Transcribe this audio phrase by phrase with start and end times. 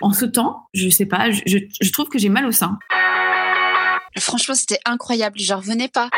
[0.00, 2.78] en ce temps, je sais pas, je, je trouve que j'ai mal au sein.
[4.18, 5.38] Franchement, c'était incroyable.
[5.38, 6.08] J'en revenais pas.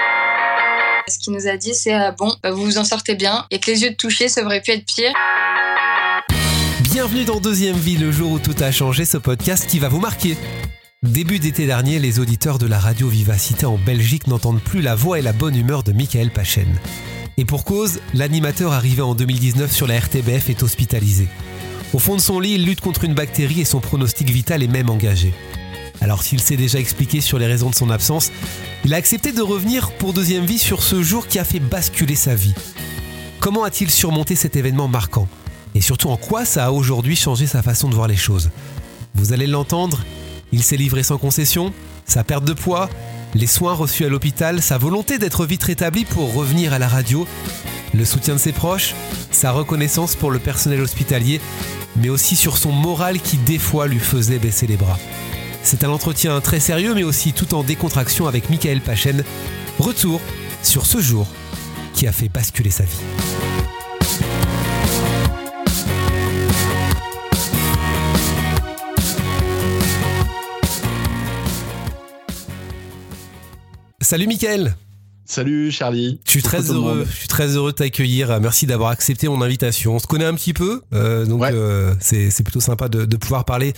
[1.08, 3.58] Ce qu'il nous a dit, c'est euh, bon, bah, vous vous en sortez bien et
[3.58, 5.12] que les yeux de toucher, ça aurait pu être pire.
[6.80, 10.00] Bienvenue dans Deuxième Vie, le jour où tout a changé, ce podcast qui va vous
[10.00, 10.36] marquer.
[11.02, 15.18] Début d'été dernier, les auditeurs de la radio Vivacité en Belgique n'entendent plus la voix
[15.18, 16.68] et la bonne humeur de Michael Pachen.
[17.36, 21.28] Et pour cause, l'animateur arrivé en 2019 sur la RTBF est hospitalisé.
[21.92, 24.68] Au fond de son lit, il lutte contre une bactérie et son pronostic vital est
[24.68, 25.32] même engagé.
[26.00, 28.30] Alors s'il s'est déjà expliqué sur les raisons de son absence,
[28.84, 32.16] il a accepté de revenir pour deuxième vie sur ce jour qui a fait basculer
[32.16, 32.54] sa vie.
[33.40, 35.28] Comment a-t-il surmonté cet événement marquant?
[35.74, 38.50] Et surtout en quoi ça a aujourd'hui changé sa façon de voir les choses?
[39.14, 40.04] Vous allez l'entendre,
[40.52, 41.72] il s'est livré sans concession,
[42.04, 42.90] sa perte de poids,
[43.36, 47.26] les soins reçus à l'hôpital, sa volonté d'être vite rétabli pour revenir à la radio,
[47.92, 48.94] le soutien de ses proches,
[49.30, 51.40] sa reconnaissance pour le personnel hospitalier,
[51.96, 54.98] mais aussi sur son moral qui des fois lui faisait baisser les bras.
[55.62, 59.22] C'est un entretien très sérieux mais aussi tout en décontraction avec Michael Pachen.
[59.78, 60.20] Retour
[60.62, 61.26] sur ce jour
[61.92, 63.45] qui a fait basculer sa vie.
[74.06, 74.76] Salut Michael
[75.24, 76.20] Salut Charlie.
[76.24, 77.04] Je suis très heureux.
[77.10, 78.38] Je suis très heureux de t'accueillir.
[78.40, 79.96] Merci d'avoir accepté mon invitation.
[79.96, 83.44] On se connaît un petit peu, euh, donc euh, c'est plutôt sympa de, de pouvoir
[83.44, 83.72] parler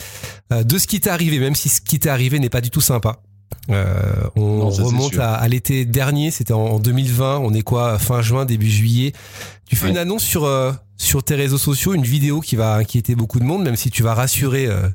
[0.52, 2.68] euh, de ce qui t'est arrivé, même si ce qui t'est arrivé n'est pas du
[2.68, 3.22] tout sympa.
[3.70, 3.94] Euh,
[4.36, 7.38] on Non, c'est remonte à, à l'été dernier, c'était en, en 2020.
[7.38, 9.14] On est quoi, fin juin, début juillet.
[9.66, 9.92] Tu fais Ouais.
[9.92, 13.44] une annonce sur euh, sur tes réseaux sociaux, une vidéo qui va inquiéter beaucoup de
[13.44, 14.86] monde, même si tu vas rassurer euh,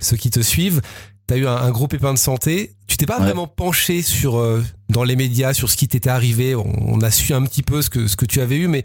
[0.00, 0.80] ceux qui te suivent.
[1.28, 2.72] T'as eu un, un gros pépin de santé.
[2.88, 3.24] Tu t'es pas Ouais.
[3.26, 6.54] vraiment penché sur euh, dans les médias sur ce qui t'était arrivé.
[6.54, 8.84] On, a su un petit peu ce que ce que tu avais eu, mais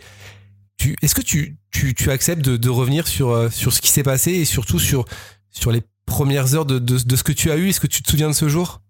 [1.01, 4.03] est-ce que tu tu, tu acceptes de, de revenir sur euh, sur ce qui s'est
[4.03, 5.05] passé et surtout sur
[5.51, 7.69] sur les premières heures de, de, ce que tu as eu?
[7.69, 8.81] Est-ce que tu te souviens de ce jour?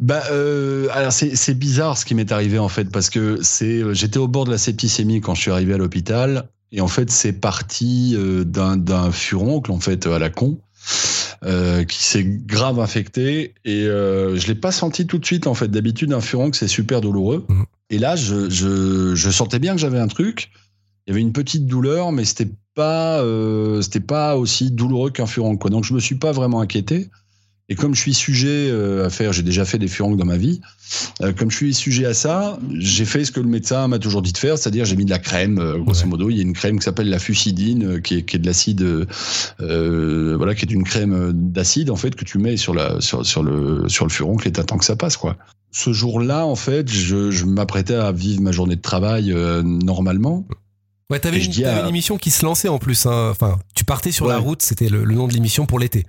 [0.00, 3.92] Bah, euh, alors c'est bizarre ce qui m'est arrivé en fait parce que c'est euh,
[3.92, 7.10] j'étais au bord de la septicémie quand je suis arrivé à l'hôpital et en fait
[7.10, 8.16] c'est parti
[8.46, 10.58] d'un d'un furoncle en fait à la con
[11.44, 15.54] euh, qui s'est grave infecté et euh, je l'ai pas senti tout de suite en
[15.54, 15.68] fait.
[15.68, 17.64] D'habitude un furoncle c'est super douloureux Mhm.
[17.90, 20.50] et là je, je je sentais bien que j'avais un truc.
[21.06, 25.26] Il y avait une petite douleur mais c'était pas euh, c'était pas aussi douloureux qu'un
[25.26, 25.70] furoncle quoi.
[25.70, 27.10] Donc je me suis pas vraiment inquiété.
[27.72, 30.36] Et comme je suis sujet euh, à faire, j'ai déjà fait des furoncles dans ma
[30.36, 30.60] vie,
[31.22, 34.20] euh, comme je suis sujet à ça, j'ai fait ce que le médecin m'a toujours
[34.20, 36.28] dit de faire, c'est-à-dire j'ai mis de la crème, euh, grosso modo.
[36.28, 39.06] Il y a une crème qui s'appelle la fucidine, qui est, qui est de l'acide,
[39.60, 43.24] euh, voilà, qui est une crème d'acide en fait que tu mets sur la sur,
[43.24, 45.36] sur le sur le furoncle et t'attends que ça passe quoi.
[45.70, 50.46] Ce jour-là, en fait, je, je m'apprêtais à vivre ma journée de travail euh, normalement.
[51.08, 53.06] Ouais, t'avais une, à- une émission qui se lançait en plus.
[53.06, 53.28] hein.
[53.30, 54.60] Enfin, tu partais sur la route.
[54.62, 56.04] C'était le, le nom de l'émission pour l'été.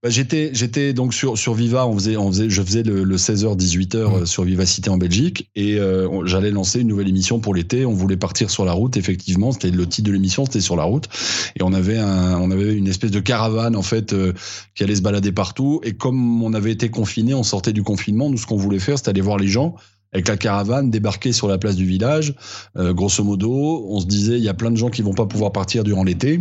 [0.00, 3.16] Bah, j'étais j'étais donc sur sur Viva on faisait on faisait je faisais le, le
[3.16, 5.50] 16h 18h euh, sur Vivacité en Belgique.
[5.56, 7.84] Et euh, j'allais lancer une nouvelle émission pour l'été.
[7.84, 9.50] On voulait partir sur la route effectivement.
[9.50, 11.08] C'était le titre de l'émission c'était sur la route.
[11.56, 14.34] Et on avait un on avait une espèce de caravane en fait euh,
[14.76, 15.80] qui allait se balader partout.
[15.82, 18.30] Et comme on avait été confiné on sortait du confinement.
[18.30, 19.74] Nous ce qu'on voulait faire c'était aller voir les gens
[20.12, 22.34] avec la caravane, débarquer sur la place du village,
[22.76, 25.26] Euh, grosso modo, on se disait il y a plein de gens qui vont pas
[25.26, 26.40] pouvoir partir durant l'été,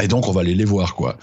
[0.00, 1.18] et donc on va aller les voir quoi.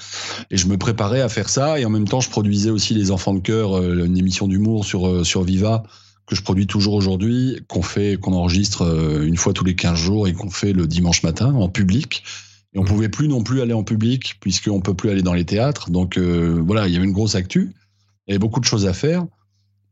[0.51, 3.11] Et je me préparais à faire ça et en même temps je produisais aussi les
[3.11, 5.83] enfants de cœur, euh, une émission d'humour sur euh, sur Viva
[6.25, 9.97] que je produis toujours aujourd'hui, qu'on fait qu'on enregistre euh, une fois tous les 15
[9.97, 12.23] jours et qu'on fait le dimanche matin en public.
[12.73, 12.87] Et on Mhm.
[12.87, 15.89] pouvait plus non plus aller en public puisqu'on peut plus aller dans les théâtres.
[15.91, 17.73] Donc euh, voilà, il y avait une grosse actu.
[18.27, 19.25] Il y avait beaucoup de choses à faire.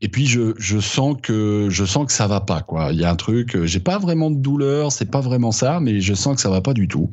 [0.02, 2.92] Et puis je, je sens que je sens que ça va pas quoi.
[2.92, 3.64] Il y a un truc.
[3.66, 6.62] J'ai pas vraiment de douleur, c'est pas vraiment ça, mais je sens que ça va
[6.62, 7.12] pas du tout.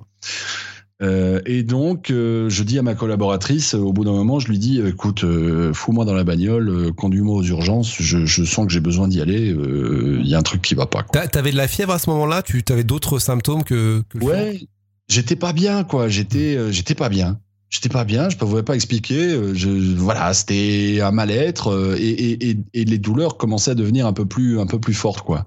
[1.03, 4.49] Euh, et donc, euh, je dis à ma collaboratrice, euh, au bout d'un moment, je
[4.49, 5.25] lui dis, écoute,
[5.73, 9.49] fous-moi dans la bagnole, conduis-moi aux urgences, je, je sens que j'ai besoin d'y aller,
[9.49, 11.03] il y a un truc qui va pas.
[11.03, 12.43] T'avais de la fièvre à ce moment-là?
[12.43, 14.61] Tu avais d'autres symptômes que, que Ouais,
[15.09, 17.39] j'étais pas bien, quoi, j'étais j'étais pas bien.
[17.71, 19.55] J'étais pas bien, je ne pouvais pas expliquer.
[19.55, 24.59] Je, voilà, c'était un mal-être et, et les douleurs commençaient à devenir un peu plus,
[24.59, 25.45] un peu plus fortes, quoi.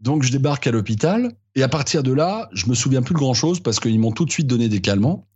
[0.00, 3.18] Donc je débarque à l'hôpital et à partir de là, je me souviens plus de
[3.18, 5.26] grand chose parce qu'ils m'ont tout de suite donné des calmants.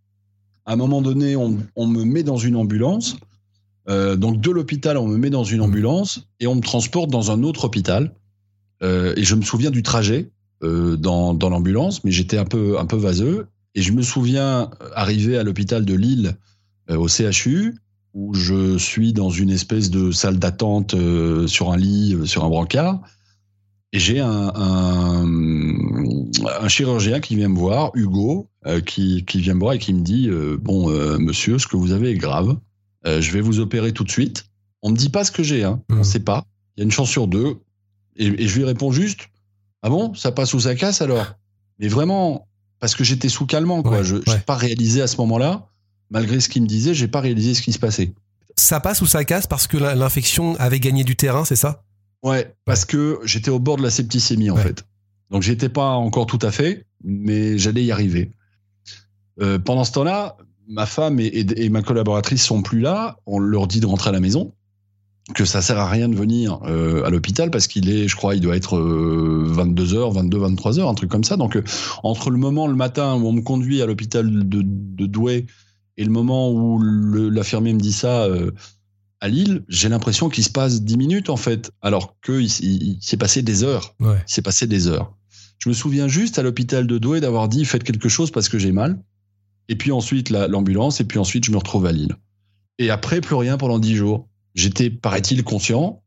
[0.64, 3.16] À un moment donné, on, on me met dans une ambulance.
[3.88, 7.30] Euh, donc de l'hôpital, on me met dans une ambulance et on me transporte dans
[7.30, 8.14] un autre hôpital.
[8.82, 10.30] Euh, et je me souviens du trajet
[10.62, 13.48] euh, dans, dans l'ambulance, mais j'étais un peu, un peu vaseux.
[13.74, 16.36] Et je me souviens arriver à l'hôpital de Lille,
[16.88, 17.74] au CHU,
[18.12, 20.94] où je suis dans une espèce de salle d'attente
[21.48, 23.00] sur un lit, sur un brancard.
[23.94, 25.24] Et j'ai un, un,
[26.60, 29.94] un chirurgien qui vient me voir, Hugo, euh, qui, qui, vient me voir et qui
[29.94, 32.56] me dit euh, Bon, euh, monsieur, ce que vous avez est grave.
[33.04, 34.46] je vais vous opérer tout de suite.
[34.82, 35.80] On me dit pas ce que j'ai, hein.
[35.90, 36.44] on ne sait pas.
[36.76, 37.60] Il y a une chance sur deux.
[38.16, 39.28] Et, je lui réponds juste
[39.82, 41.26] Ah bon, ça passe ou ça casse alors?
[41.78, 42.48] Mais vraiment,
[42.80, 44.02] parce que j'étais sous calmant, quoi.
[44.02, 45.68] je n'ai pas réalisé à ce moment-là,
[46.10, 48.12] malgré ce qu'il me disait, j'ai pas réalisé ce qui se passait.
[48.56, 51.84] Ça passe ou ça casse parce que l'infection avait gagné du terrain, c'est ça?
[52.24, 54.84] Ouais, parce que j'étais au bord de la septicémie en fait.
[55.30, 58.30] Donc j'étais pas encore tout à fait, mais j'allais y arriver.
[59.42, 63.18] Euh, pendant ce temps-là, ma femme et, ma collaboratrice sont plus là.
[63.26, 64.54] On leur dit de rentrer à la maison,
[65.34, 68.34] que ça sert à rien de venir euh, à l'hôpital parce qu'il est, je crois,
[68.34, 71.36] il doit être 22h, 22, 23h, un truc comme ça.
[71.36, 71.64] Donc euh,
[72.04, 74.62] entre le moment le matin où on me conduit à l'hôpital de,
[75.06, 75.44] Douai
[75.98, 78.26] et le moment où l'infirmier me dit ça,
[79.24, 83.16] à Lille, j'ai l'impression qu'il se passe 10 minutes en fait, alors qu'il il, s'est
[83.16, 83.94] passé des heures.
[83.98, 85.16] Il s'est passé des heures.
[85.56, 88.58] Je me souviens juste à l'hôpital de Douai d'avoir dit faites quelque chose parce que
[88.58, 89.02] j'ai mal.
[89.70, 92.14] Et puis ensuite l'ambulance, et puis ensuite je me retrouve à Lille.
[92.78, 94.28] Et après, plus rien pendant 10 jours.
[94.54, 96.02] J'étais, paraît-il, conscient,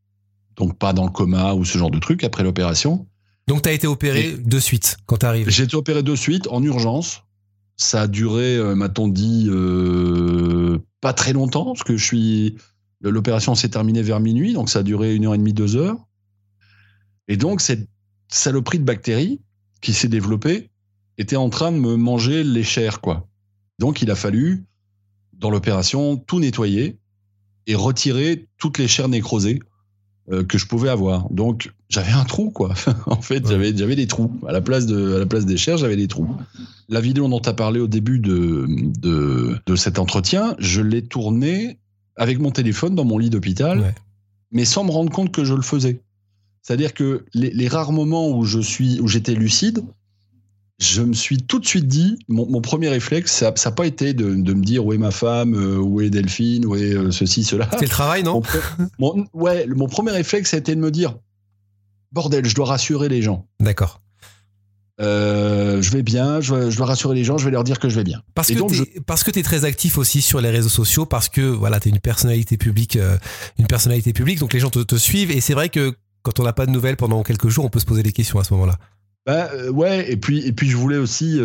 [0.55, 3.07] donc pas dans le coma ou ce genre de truc après l'opération.
[3.47, 6.47] Donc tu as été opéré de suite quand tu arrives J'ai été opéré de suite
[6.51, 7.23] en urgence.
[7.77, 12.57] Ça a duré, euh, m'a-t-on dit, euh, pas très longtemps, parce que je suis
[13.01, 15.97] L'opération s'est terminée vers minuit, donc ça a duré une heure et demie, deux heures.
[17.27, 17.87] Et donc, cette
[18.29, 19.41] saloperie de bactéries
[19.81, 20.71] qui s'est développée
[21.17, 23.27] était en train de me manger les chairs, quoi.
[23.79, 24.65] Donc, il a fallu,
[25.33, 26.97] dans l'opération, tout nettoyer
[27.67, 29.59] et retirer toutes les chairs nécrosées
[30.31, 31.29] euh, que je pouvais avoir.
[31.29, 32.73] Donc, j'avais un trou, quoi.
[33.05, 34.39] en fait, j'avais, j'avais des trous.
[34.47, 36.27] À la, place de, à la place des chairs, j'avais des trous.
[36.89, 41.03] La vidéo dont tu as parlé au début de, de, de cet entretien, je l'ai
[41.03, 41.79] tournée
[42.17, 43.93] avec mon téléphone dans mon lit d'hôpital,
[44.51, 46.01] mais sans me rendre compte que je le faisais.
[46.61, 49.83] C'est-à-dire que les, rares moments où je suis, où j'étais lucide,
[50.79, 54.25] je me suis tout de suite dit, mon, premier réflexe, ça n'a pas été de,
[54.25, 57.67] me dire où est ma femme, euh, où est Delphine, où est euh, ceci, cela.
[57.71, 58.41] C'était le travail, non
[58.99, 61.15] mon, Ouais, mon premier réflexe, ça a été de me dire,
[62.11, 63.47] bordel, je dois rassurer les gens.
[63.59, 64.01] D'accord.
[64.99, 67.95] Euh, je vais bien, je, dois rassurer les gens, je vais leur dire que je
[67.95, 68.23] vais bien.
[68.33, 71.41] Parce que parce que tu es très actif aussi sur les réseaux sociaux, parce que
[71.41, 73.17] voilà, tu es une personnalité publique, euh,
[73.59, 75.29] une personnalité publique, donc les gens te, suivent.
[75.31, 77.79] Et c'est vrai que quand on n'a pas de nouvelles pendant quelques jours, on peut
[77.79, 78.79] se poser des questions à ce moment-là.
[79.27, 81.39] Bah, euh, ouais, et puis, et puis je voulais aussi.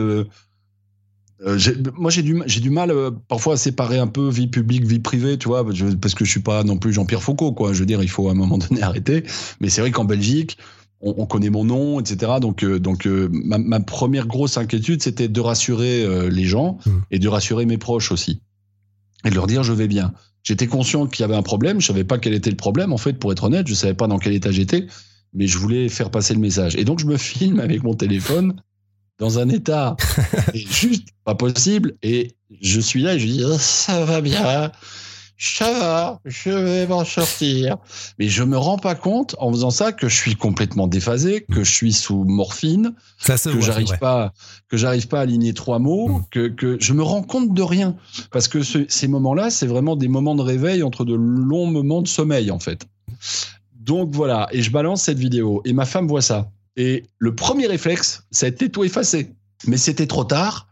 [1.99, 2.95] moi, j'ai du, j'ai du mal
[3.29, 5.63] parfois à séparer un peu vie publique, vie privée, tu vois,
[6.01, 7.75] parce que je suis pas non plus Jean-Pierre Foucault, quoi.
[7.75, 9.25] Je veux dire, il faut à un moment donné arrêter.
[9.61, 10.57] Mais c'est vrai qu'en Belgique,
[11.03, 12.33] on, connaît mon nom, etc.
[12.41, 16.91] Donc, euh, donc euh, ma, première grosse inquiétude, c'était de rassurer euh, les gens mmh.
[17.11, 18.41] et de rassurer mes proches aussi.
[19.25, 20.13] Et de leur dire, je vais bien.
[20.45, 21.81] J'étais conscient qu'il y avait un problème.
[21.81, 23.67] Je savais pas quel était le problème, en fait, pour être honnête.
[23.67, 24.87] Je savais pas dans quel état j'étais,
[25.35, 26.77] mais je voulais faire passer le message.
[26.77, 28.61] Et donc, je me filme avec mon téléphone
[29.19, 29.97] dans un état
[30.55, 31.97] juste pas possible.
[32.03, 34.71] Et je suis là et je dis, oh, ça va bien
[35.43, 37.77] ça va, je vais m'en sortir.
[38.21, 41.65] Mais je me rends pas compte en faisant ça que je suis complètement déphasé, que
[41.65, 42.95] je suis sous morphine,
[43.27, 44.33] que j'arrive pas,
[44.69, 46.25] que j'arrive pas à aligner trois mots, mm.
[46.31, 47.97] que, que je me rends compte de rien.
[48.31, 52.09] Parce que ces moments-là, c'est vraiment des moments de réveil entre de longs moments de
[52.09, 52.87] sommeil, en fait.
[53.75, 54.47] Donc voilà.
[54.53, 55.61] Et je balance cette vidéo.
[55.65, 56.53] Et ma femme voit ça.
[56.77, 59.35] Et le premier réflexe, ça a été tout effacé.
[59.67, 60.69] Mais c'était trop tard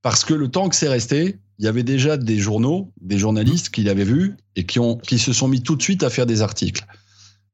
[0.00, 3.70] parce que le temps que c'est resté, il y avait déjà des journaux, des journalistes
[3.70, 6.26] qui l'avaient vu et qui, ont, qui se sont mis tout de suite à faire
[6.26, 6.84] des articles.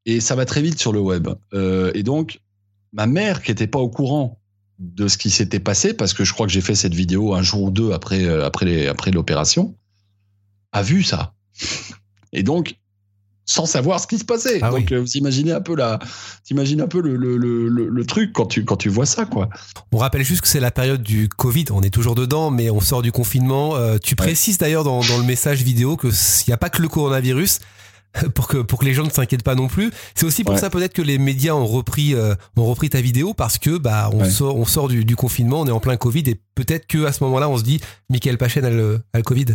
[0.06, 1.28] Et ça va très vite sur le web.
[1.54, 2.40] Euh, et donc,
[2.92, 4.40] ma mère, qui n'était pas au courant
[4.78, 7.42] de ce qui s'était passé, parce que je crois que j'ai fait cette vidéo un
[7.42, 9.76] jour ou deux après, euh, après, après l'opération,
[10.72, 11.34] a vu ça.
[12.32, 12.76] Et donc,
[13.44, 14.60] sans savoir ce qui se passait.
[14.62, 15.98] Ah Donc, euh, vous imaginez un peu la,
[16.44, 19.48] t'imagines un peu le, le, le, le, truc quand tu, quand tu vois ça, quoi.
[19.90, 21.66] On rappelle juste que c'est la période du Covid.
[21.72, 23.76] On est toujours dedans, mais on sort du confinement.
[23.76, 26.82] Euh, tu précises d'ailleurs dans, dans, le message vidéo que s'il n'y a pas que
[26.82, 27.60] le coronavirus.
[28.34, 29.90] Pour que, pour que les gens ne s'inquiètent pas non plus.
[30.14, 33.32] C'est aussi pour ça peut-être que les médias ont repris, euh, ont repris ta vidéo
[33.32, 36.24] parce que bah on sort, on sort du, du, confinement, on est en plein Covid
[36.26, 37.80] et peut-être que à ce moment-là on se dit
[38.10, 39.46] Michael Pachen a le, a le Covid.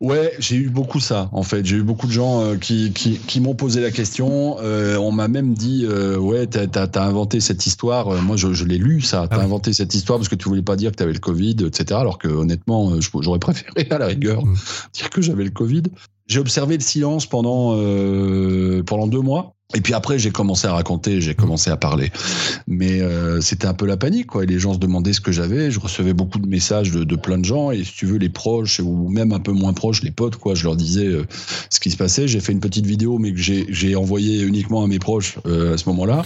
[0.00, 1.64] Ouais, j'ai eu beaucoup ça, en fait.
[1.64, 4.56] J'ai eu beaucoup de gens euh, qui, qui, qui m'ont posé la question.
[4.60, 8.10] Euh, on m'a même dit, euh, ouais, t'as as, inventé cette histoire.
[8.22, 9.26] moi, je, je l'ai lu, ça.
[9.28, 11.56] T'as ah inventé cette histoire parce que tu voulais pas dire que t'avais le Covid,
[11.66, 11.98] etc.
[12.00, 14.54] Alors que, honnêtement, j'aurais préféré, à la rigueur, mm.
[14.92, 15.84] dire que j'avais le Covid.
[16.26, 17.76] J'ai observé le silence pendant,
[18.84, 19.54] pendant deux mois.
[19.74, 22.10] Et puis après, j'ai commencé à raconter, j'ai commencé à parler.
[22.68, 24.44] Mais euh, c'était un peu la panique, quoi.
[24.44, 25.70] Et les gens se demandaient ce que j'avais.
[25.70, 27.70] Je recevais beaucoup de messages de, plein de gens.
[27.70, 30.54] Et si tu veux, les proches, ou même un peu moins proches, les potes, quoi,
[30.54, 31.26] je leur disais euh,
[31.70, 32.28] ce qui se passait.
[32.28, 35.78] J'ai fait une petite vidéo, mais que j'ai envoyé uniquement à mes proches euh, à
[35.78, 36.24] ce moment-là,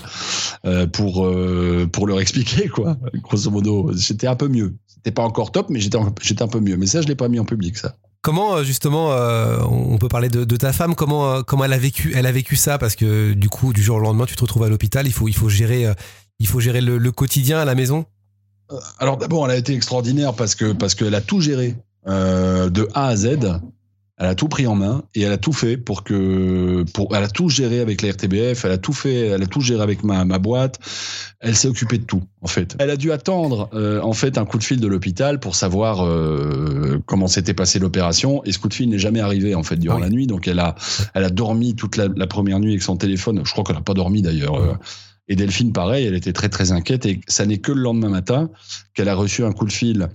[0.64, 2.96] euh, pour, euh, pour leur expliquer, quoi.
[3.22, 4.74] Grosso modo, j'étais un peu mieux.
[4.86, 6.76] C'était pas encore top, mais j'étais un peu mieux.
[6.76, 7.96] Mais ça, je l'ai pas mis en public, ça.
[8.28, 11.78] Comment euh, justement, euh, on peut parler de, ta femme, comment, euh, comment elle, a
[11.78, 12.76] vécu, elle a vécu ça?
[12.76, 15.48] Parce que du coup, du jour au lendemain, tu te retrouves à l'hôpital, il faut,
[15.48, 15.86] gérer,
[16.38, 18.04] il faut gérer le, le quotidien à la maison?
[18.98, 21.74] Alors d'abord, elle a été extraordinaire parce que parce qu'elle a tout géré
[22.06, 23.38] de A à Z.
[24.18, 27.22] Elle a tout pris en main et elle a tout fait pour que, pour, elle
[27.22, 30.02] a tout géré avec la RTBF, elle a tout fait, elle a tout géré avec
[30.02, 30.80] ma, ma boîte.
[31.40, 32.74] Elle s'est occupée de tout, en fait.
[32.80, 36.04] Elle a dû attendre, euh, en fait, un coup de fil de l'hôpital pour savoir
[36.04, 38.42] euh, comment s'était passée l'opération.
[38.44, 40.02] Et ce coup de fil n'est jamais arrivé, en fait, durant oui.
[40.02, 40.26] la nuit.
[40.26, 40.74] Donc, elle a,
[41.14, 43.42] elle a dormi toute la, la première nuit avec son téléphone.
[43.44, 44.56] Je crois qu'elle n'a pas dormi d'ailleurs.
[44.56, 44.74] Euh.
[45.28, 47.06] Et Delphine, pareil, elle était très, très inquiète.
[47.06, 48.50] Et ça n'est que le lendemain matin
[48.94, 50.08] qu'elle a reçu un coup de fil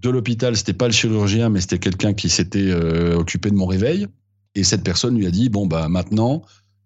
[0.00, 3.66] de l'hôpital, c'était pas le chirurgien, mais c'était quelqu'un qui s'était euh, occupé de mon
[3.66, 4.06] réveil.
[4.54, 6.42] Et cette personne lui a dit bon bah maintenant,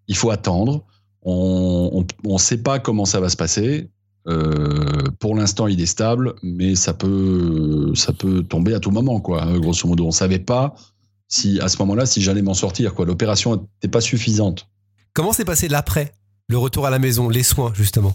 [0.06, 0.84] il faut attendre.
[1.22, 3.90] On ne sait pas comment ça va se passer.
[4.28, 9.20] Euh, pour l'instant, il est stable, mais ça peut ça peut tomber à tout moment
[9.20, 9.46] quoi.
[9.58, 10.74] Grosso modo, on savait pas
[11.28, 13.04] si à ce moment-là si j'allais m'en sortir quoi.
[13.04, 14.68] L'opération n'était pas suffisante.
[15.12, 16.12] Comment s'est passé l'après,
[16.48, 18.14] le retour à la maison, les soins justement?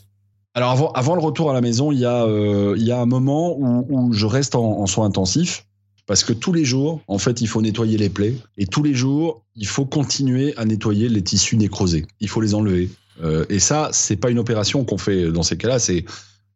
[0.55, 2.99] Alors avant, avant le retour à la maison, il y a, euh, il y a
[2.99, 5.65] un moment où, où je reste en, en, soins intensifs
[6.05, 8.93] parce que tous les jours, en fait, il faut nettoyer les plaies et tous les
[8.93, 12.05] jours, il faut continuer à nettoyer les tissus nécrosés.
[12.19, 12.89] Il faut les enlever.
[13.21, 16.05] Euh, et ça, c'est pas une opération qu'on fait dans ces cas-là, c'est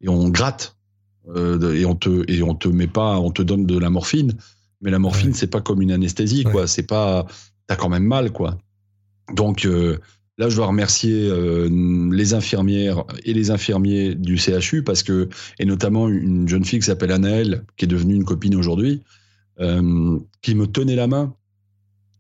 [0.02, 0.76] et on gratte
[1.36, 4.34] euh, et on te et on te met pas, on te donne de la morphine,
[4.82, 5.36] mais la morphine ouais.
[5.36, 6.52] c'est pas comme une anesthésie ouais.
[6.52, 6.68] quoi.
[6.68, 7.26] C'est pas,
[7.68, 8.58] t'as quand même mal quoi.
[9.34, 10.00] Donc euh,
[10.38, 11.68] Là, je dois remercier euh,
[12.12, 16.86] les infirmières et les infirmiers du CHU parce que, et notamment une jeune fille qui
[16.86, 19.02] s'appelle Anaëlle, qui est devenue une copine aujourd'hui,
[19.60, 21.34] euh, qui me tenait la main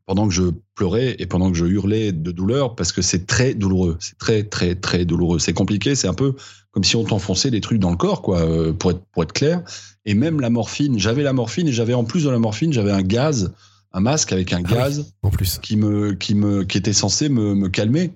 [0.07, 3.53] pendant que je pleurais et pendant que je hurlais de douleur parce que c'est très
[3.53, 3.97] douloureux.
[3.99, 5.37] C'est très, très, très douloureux.
[5.37, 5.93] C'est compliqué.
[5.93, 6.33] C'est un peu
[6.71, 9.33] comme si on t'enfonçait des trucs dans le corps, quoi, euh, pour être, pour être
[9.33, 9.61] clair.
[10.05, 12.91] Et même la morphine, j'avais la morphine et j'avais en plus de la morphine, j'avais
[12.91, 13.53] un gaz
[13.93, 15.59] un masque avec un gaz ah oui, en plus.
[15.59, 18.13] qui me qui me qui était censé me, me calmer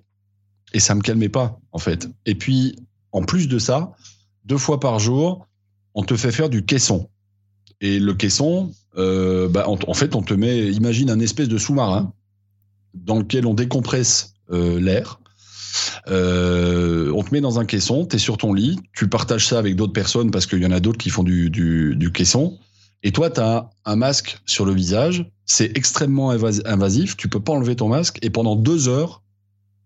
[0.74, 2.10] et ça me calmait pas en fait.
[2.26, 2.76] Et puis
[3.12, 3.94] en plus de ça,
[4.46, 5.48] deux fois par jour,
[5.94, 7.10] on te fait faire du caisson.
[7.82, 11.58] Et le caisson, euh, bah, en, en, fait, on te met, imagine un espèce de
[11.58, 12.14] sous-marin
[12.94, 15.20] dans lequel on décompresse euh, l'air.
[16.08, 19.58] Euh, on te met dans un caisson, tu es sur ton lit, tu partages ça
[19.58, 22.60] avec d'autres personnes parce qu'il y en a d'autres qui font du, du, du caisson.
[23.04, 27.54] Et toi, tu as un masque sur le visage, c'est extrêmement invasif, tu peux pas
[27.54, 29.24] enlever ton masque, et pendant deux heures,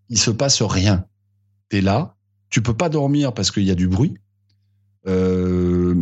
[0.10, 1.06] il se passe rien.
[1.70, 2.16] Tu es là,
[2.50, 4.16] tu peux pas dormir parce qu'il y a du bruit.
[5.08, 5.96] Euh,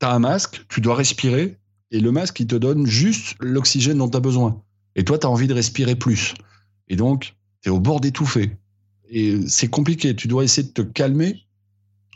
[0.00, 1.58] tu as un masque, tu dois respirer,
[1.90, 4.62] et le masque, il te donne juste l'oxygène dont tu as besoin.
[4.96, 6.34] Et toi, tu as envie de respirer plus.
[6.88, 8.56] Et donc, tu es au bord d'étouffer.
[9.08, 11.44] Et c'est compliqué, tu dois essayer de te calmer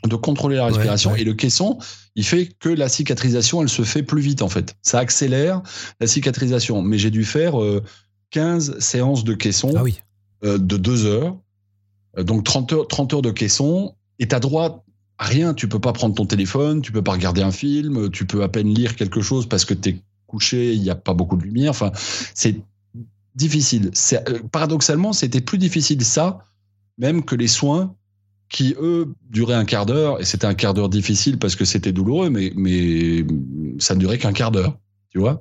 [0.07, 1.11] de contrôler la respiration.
[1.11, 1.21] Ouais, ouais.
[1.21, 1.77] Et le caisson,
[2.15, 4.75] il fait que la cicatrisation, elle se fait plus vite, en fait.
[4.81, 5.61] Ça accélère
[5.99, 6.81] la cicatrisation.
[6.81, 7.83] Mais j'ai dû faire euh,
[8.31, 9.99] 15 séances de caisson ah oui.
[10.43, 11.37] euh, de 2 heures.
[12.17, 13.95] Euh, donc 30 heures, 30 heures de caisson.
[14.19, 14.85] Et t'as droit
[15.17, 15.53] à rien.
[15.53, 18.49] Tu peux pas prendre ton téléphone, tu peux pas regarder un film, tu peux à
[18.49, 21.71] peine lire quelque chose parce que t'es couché, il n'y a pas beaucoup de lumière.
[21.71, 21.91] Enfin,
[22.33, 22.61] c'est
[23.35, 23.91] difficile.
[24.13, 26.39] Euh, paradoxalement, c'était plus difficile ça,
[26.97, 27.95] même que les soins
[28.49, 31.91] qui eux duraient un quart d'heure et c'était un quart d'heure difficile parce que c'était
[31.91, 33.23] douloureux mais mais
[33.77, 34.77] ça ne durait qu'un quart d'heure
[35.11, 35.39] tu vois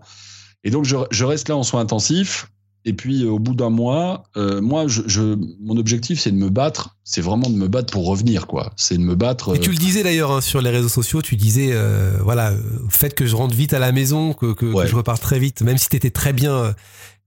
[0.62, 2.50] et donc je, je, reste là en soins intensifs
[2.84, 6.50] et puis au bout d'un mois euh, moi je, je, mon objectif c'est de me
[6.50, 9.70] battre c'est vraiment de me battre pour revenir quoi c'est de me battre et tu
[9.70, 12.52] le disais d'ailleurs hein, sur les réseaux sociaux tu disais euh, voilà
[12.90, 14.84] faites que je rentre vite à la maison que, que, ouais.
[14.84, 16.74] que je reparte très vite même si tu étais très bien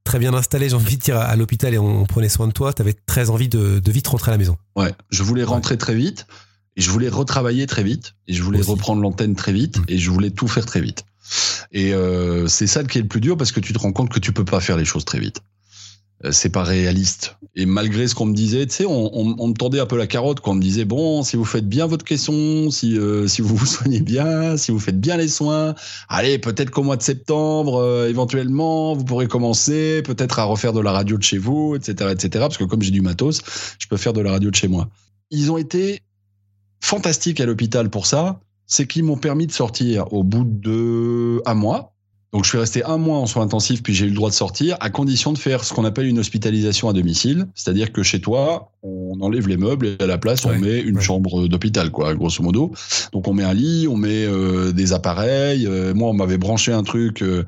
[0.03, 2.73] très bien installé, j'ai envie de dire, à l'hôpital et on, prenait soin de toi,
[2.73, 4.57] tu avais très envie de, de, vite rentrer à la maison.
[4.75, 5.79] Ouais, je voulais rentrer ouais.
[5.79, 6.27] très vite
[6.75, 8.71] et je voulais retravailler très vite et je voulais Aussi.
[8.71, 9.85] reprendre l'antenne très vite mmh.
[9.87, 11.05] et je voulais tout faire très vite.
[11.71, 14.09] Et euh, c'est ça qui est le plus dur parce que tu te rends compte
[14.09, 15.41] que tu peux pas faire les choses très vite.
[16.23, 17.35] Euh, c'est pas réaliste.
[17.55, 19.97] Et malgré ce qu'on me disait, tu sais, on, on, on, me tendait un peu
[19.97, 23.27] la carotte quand on me disait bon, si vous faites bien votre caisson, si euh,
[23.27, 25.73] si vous vous soignez bien, si vous faites bien les soins,
[26.09, 30.79] allez, peut-être qu'au mois de septembre, euh, éventuellement, vous pourrez commencer peut-être à refaire de
[30.79, 32.29] la radio de chez vous, etc., etc.
[32.33, 33.41] Parce que comme j'ai du matos,
[33.79, 34.89] je peux faire de la radio de chez moi.
[35.31, 36.01] Ils ont été
[36.81, 38.41] fantastiques à l'hôpital pour ça.
[38.67, 41.90] C'est qu'ils m'ont permis de sortir au bout de un mois
[42.33, 44.35] Donc je suis resté un mois en soins intensifs, puis j'ai eu le droit de
[44.35, 48.21] sortir, à condition de faire ce qu'on appelle une hospitalisation à domicile, c'est-à-dire que chez
[48.21, 51.01] toi, on enlève les meubles et à la place on met une ouais.
[51.03, 52.71] chambre d'hôpital, quoi, grosso modo.
[53.11, 55.67] Donc on met un lit, on met euh, des appareils.
[55.67, 57.21] Euh, moi, on m'avait branché un truc.
[57.21, 57.43] euh,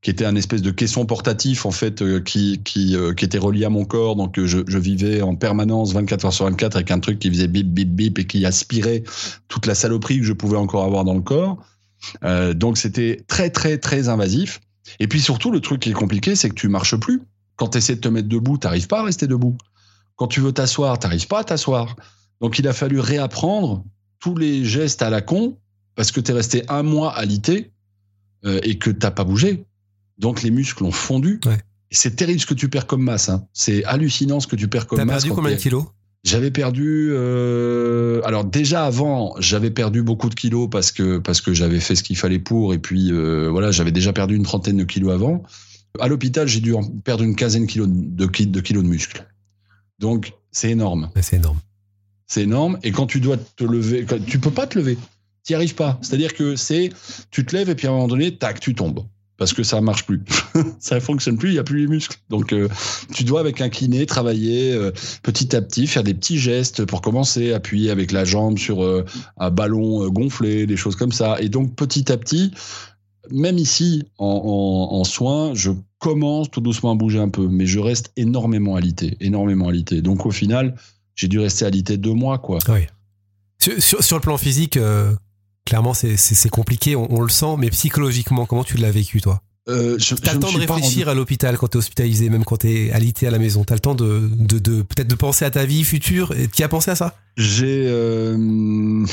[0.00, 3.38] qui était un espèce de caisson portatif en fait euh, qui qui, euh, qui était
[3.38, 6.76] relié à mon corps donc euh, je, je vivais en permanence 24 heures sur 24
[6.76, 9.02] avec un truc qui faisait bip bip bip et qui aspirait
[9.48, 11.58] toute la saloperie que je pouvais encore avoir dans le corps
[12.24, 14.60] euh, donc c'était très très très invasif.
[15.00, 17.22] Et puis surtout le truc qui est compliqué, c'est que tu marches plus.
[17.56, 19.56] Quand tu essaies de te mettre debout, t'arrives pas à rester debout.
[20.16, 21.96] Quand tu veux t'asseoir, t'arrives pas à t'asseoir.
[22.40, 23.84] Donc il a fallu réapprendre
[24.20, 25.58] tous les gestes à la con
[25.94, 27.72] parce que tu es resté un mois alité
[28.44, 29.64] euh, et que t'as pas bougé.
[30.18, 31.40] Donc les muscles ont fondu.
[31.44, 31.58] Ouais.
[31.90, 33.28] C'est terrible ce que tu perds comme masse.
[33.28, 33.46] hein.
[33.52, 35.22] C'est hallucinant ce que tu perds comme T'as masse.
[35.22, 35.84] perdu quand combien de kilos?
[36.24, 37.10] J'avais perdu.
[37.12, 41.94] euh, alors déjà avant, j'avais perdu beaucoup de kilos parce que parce que j'avais fait
[41.94, 45.12] ce qu'il fallait pour et puis euh, voilà, j'avais déjà perdu une trentaine de kilos
[45.12, 45.42] avant.
[46.00, 49.26] À l'hôpital, j'ai dû en perdre une quinzaine de kilos de, de kilos de muscles.
[49.98, 51.58] Donc c'est énorme, C'est énorme.
[52.26, 52.78] c'est énorme.
[52.82, 54.98] Et quand tu dois te lever, tu peux pas te lever,
[55.44, 55.98] t'y arrives pas.
[56.02, 56.90] C'est-à-dire que c'est,
[57.30, 59.00] tu te lèves et puis à un moment donné, tac, tu tombes
[59.38, 60.20] parce que ça marche plus,
[60.80, 62.18] ça fonctionne plus, il y a plus les muscles.
[62.28, 62.68] Donc euh,
[63.14, 64.90] tu dois avec un kiné travailler euh,
[65.22, 69.04] petit à petit, faire des petits gestes pour commencer, appuyer avec la jambe sur euh,
[69.38, 71.40] un ballon gonflé, des choses comme ça.
[71.40, 72.50] Et donc petit à petit,
[73.30, 77.78] même ici en, en, soins, je commence tout doucement à bouger un peu, mais je
[77.78, 80.02] reste énormément alité, énormément alité.
[80.02, 80.74] Donc au final,
[81.14, 82.58] j'ai dû rester alité deux mois, quoi.
[83.60, 84.76] Sur, sur- sur le plan physique,
[85.68, 86.16] clairement, c'est-
[86.48, 89.42] compliqué, on, on le sent, mais psychologiquement, comment tu l'as vécu, toi?
[89.68, 93.26] Euh, T'as le temps de réfléchir à l'hôpital quand t'es hospitalisé, même quand t'es alité
[93.26, 93.64] à la maison.
[93.64, 96.32] T'as le temps de, de, de- peut-être de penser à ta vie future.
[96.32, 97.14] Et Tu as pensé à ça?
[97.36, 97.84] J'ai.
[97.86, 99.04] euh, hmm.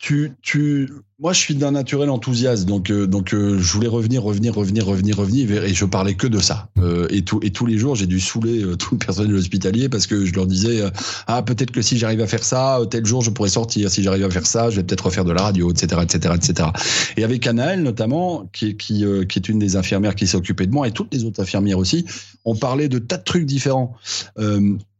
[0.00, 0.88] Tu, tu,
[1.18, 4.86] moi, je suis d'un naturel enthousiaste, donc, euh, donc, euh, je voulais revenir, revenir, revenir,
[4.86, 6.70] revenir, revenir, et je parlais que de ça.
[6.78, 9.90] Euh, et, tout, et tous les jours, j'ai dû saouler euh, tout le personnel hospitalier
[9.90, 10.88] parce que je leur disais, euh,
[11.26, 13.90] ah, peut-être que si j'arrive à faire ça, euh, tel jour, je pourrais sortir.
[13.90, 16.70] Si j'arrive à faire ça, je vais peut-être refaire de la radio, etc., etc., etc.
[17.18, 20.88] Et avec Anaël, notamment, qui, qui, qui est une des infirmières qui occupée de moi,
[20.88, 22.06] et toutes les autres infirmières aussi,
[22.46, 23.96] on parlait de tas de trucs différents.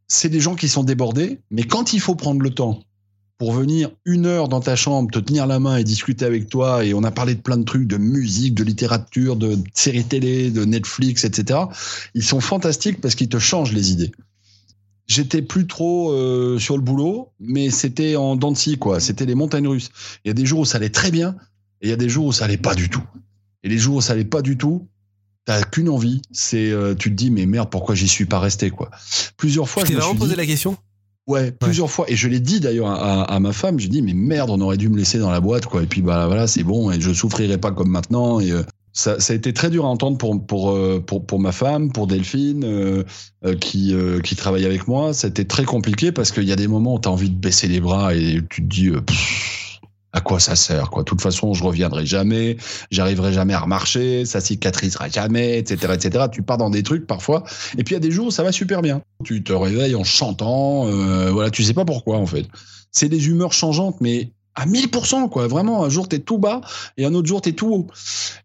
[0.07, 2.83] C'est des gens qui sont débordés, mais quand il faut prendre le temps
[3.41, 6.85] pour venir une heure dans ta chambre, te tenir la main et discuter avec toi,
[6.85, 10.51] et on a parlé de plein de trucs, de musique, de littérature, de séries télé,
[10.51, 11.61] de Netflix, etc.
[12.13, 14.11] Ils sont fantastiques parce qu'ils te changent les idées.
[15.07, 18.99] J'étais plus trop euh, sur le boulot, mais c'était en dents de scie, quoi.
[18.99, 19.89] C'était les montagnes russes.
[20.23, 21.35] Il y a des jours où ça allait très bien,
[21.81, 23.01] et il y a des jours où ça allait pas du tout.
[23.63, 24.87] Et les jours où ça allait pas du tout,
[25.45, 28.69] t'as qu'une envie, c'est euh, tu te dis mais merde pourquoi j'y suis pas resté
[28.69, 28.91] quoi.
[29.35, 30.77] Plusieurs fois Tu je t'es me vraiment posé la question?
[31.31, 32.05] Ouais plusieurs fois.
[32.09, 34.61] Et je l'ai dit d'ailleurs à, à- à ma femme, j'ai dit mais merde on
[34.61, 35.81] aurait dû me laisser dans la boîte quoi.
[35.83, 36.91] Et puis bah voilà c'est bon.
[36.91, 38.39] Et je souffrirai pas comme maintenant.
[38.39, 38.63] Et euh,
[38.93, 41.91] ça, ça a été très dur à entendre pour pour euh, pour, pour ma femme,
[41.91, 43.03] pour Delphine euh,
[43.59, 45.13] qui euh, qui travaille avec moi.
[45.13, 47.67] C'était très compliqué parce qu'il y a des moments où tu as envie de baisser
[47.67, 49.60] les bras et tu te dis pff,
[50.13, 51.03] à quoi ça sert quoi?
[51.03, 52.57] De toute façon, je reviendrai jamais,
[52.91, 56.25] j'arriverai jamais à remarcher, ça cicatrisera jamais, etc., etc.
[56.31, 57.43] Tu pars dans des trucs parfois.
[57.77, 59.01] Et puis il y a des jours où ça va super bien.
[59.23, 62.45] Tu te réveilles en chantant, euh, voilà, tu sais pas pourquoi en fait.
[62.91, 65.47] C'est des humeurs changeantes, mais à 1000%, quoi.
[65.47, 66.61] Vraiment, un jour t'es tout bas
[66.97, 67.87] et un autre jour t'es tout haut.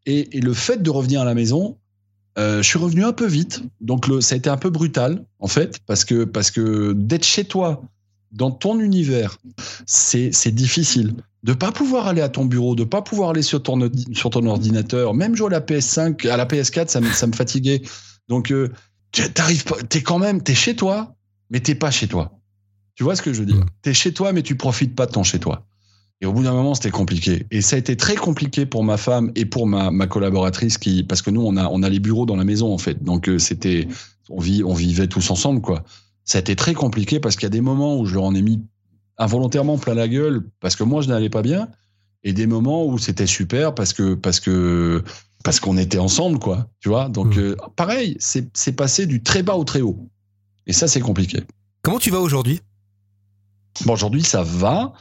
[0.07, 1.77] Et, le fait de revenir à la maison,
[2.39, 3.63] euh, je suis revenu un peu vite.
[3.81, 7.45] Donc ça a été un peu brutal, en fait, parce que, parce que d'être chez
[7.45, 7.83] toi,
[8.33, 9.39] dans ton univers,
[9.87, 11.15] c'est difficile.
[11.47, 14.31] De pas pouvoir aller à ton bureau, de pas pouvoir aller sur ton, ordi- sur
[14.31, 17.83] ton ordinateur, même jouer à la PS5, à la PS4, ça me, ça me fatiguait.
[18.29, 18.71] Donc, euh,
[19.13, 21.15] tu- t'arrives pas, t'es quand même, t'es chez toi,
[21.51, 22.33] mais t'es pas chez toi.
[22.97, 23.65] Tu vois ce que je veux dire?
[23.83, 25.65] T'es chez toi, mais tu profites pas de ton chez toi.
[26.21, 27.47] Et au bout d'un moment, c'était compliqué.
[27.53, 31.05] Et ça a été très compliqué pour ma femme et pour ma, ma collaboratrice qui,
[31.05, 33.05] parce que nous, on a, on a les bureaux dans la maison, en fait.
[33.05, 33.87] Donc, euh, c'était,
[34.31, 35.85] on vit, on vivait tous ensemble, quoi.
[36.25, 38.35] Ça a été très compliqué parce qu'il y a des moments où je leur en
[38.35, 38.63] ai mis
[39.19, 41.69] involontairement plein la gueule parce que moi, je n'allais pas bien.
[42.25, 45.03] Et des moments où c'était super parce que, parce que,
[45.45, 46.69] parce qu'on était ensemble, quoi.
[46.81, 47.09] Tu vois?
[47.09, 47.41] Donc, Mm.
[47.41, 50.09] euh, pareil, c'est, passé du très bas au très haut.
[50.67, 51.45] Et ça, c'est compliqué.
[51.83, 52.61] Comment tu vas aujourd'hui?
[53.85, 54.93] Bon, aujourd'hui, ça va.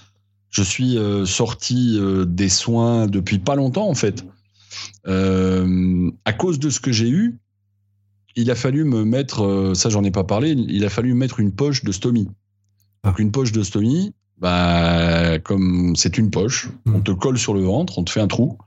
[0.49, 4.23] Je suis euh, sorti euh, des soins depuis pas longtemps, en fait.
[5.07, 7.39] À cause de ce que j'ai eu,
[8.35, 11.53] il a fallu me mettre, ça j'en ai pas parlé, il a fallu mettre une
[11.53, 12.27] poche de stomie.
[13.05, 16.95] Donc une poche de stomie, bah, comme c'est une poche, Mm.
[16.95, 18.57] on te colle sur le ventre, on te fait un trou,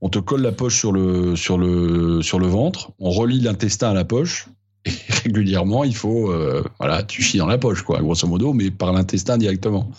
[0.00, 3.90] on te colle la poche sur le, sur le, sur le ventre, on relie l'intestin
[3.90, 4.48] à la poche,
[4.84, 4.90] et
[5.24, 8.92] régulièrement, il faut, euh, voilà, tu chies dans la poche, quoi, grosso modo, mais par
[8.92, 9.90] l'intestin directement.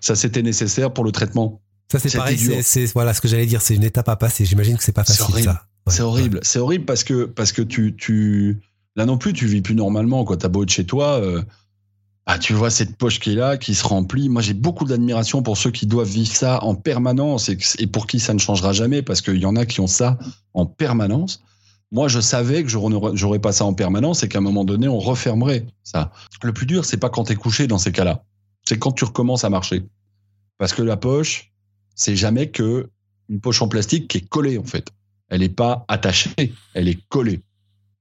[0.00, 1.60] Ça, c'était nécessaire pour le traitement.
[1.90, 2.38] Ça, c'est pareil.
[2.62, 3.60] c'est- voilà ce que j'allais dire.
[3.62, 4.44] C'est une étape à passer.
[4.44, 5.44] J'imagine que c'est pas facile horrible.
[5.48, 5.62] ça.
[5.86, 8.58] Ouais, C'est horrible, c'est horrible parce que parce que tu tu
[8.94, 10.36] là non plus tu vis plus normalement quoi.
[10.36, 11.42] T'as beau être chez toi, euh,
[12.32, 14.28] ah tu vois cette poche qui est là, qui se remplit.
[14.28, 18.20] Moi j'ai beaucoup d'admiration pour ceux qui doivent vivre ça en permanence et, pour qui
[18.20, 20.16] ça ne changera jamais parce qu'il y en a qui ont ça
[20.54, 21.42] en permanence.
[21.90, 25.00] Moi je savais que j'aurais pas ça en permanence et qu'à un moment donné on
[25.00, 26.12] refermerait ça.
[26.44, 28.22] Le plus dur c'est pas quand t'es couché dans ces cas-là,
[28.64, 29.82] c'est quand tu recommences à marcher
[30.56, 31.52] parce que la poche
[31.96, 32.90] c'est jamais que
[33.28, 34.92] une poche en plastique qui est collée en fait
[35.30, 37.40] elle n'est pas attachée, elle est collée.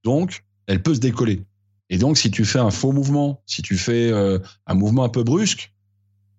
[0.03, 1.43] Donc, elle peut se décoller.
[1.89, 5.09] Et donc, si tu fais un faux mouvement, si tu fais euh, un mouvement un
[5.09, 5.73] peu brusque,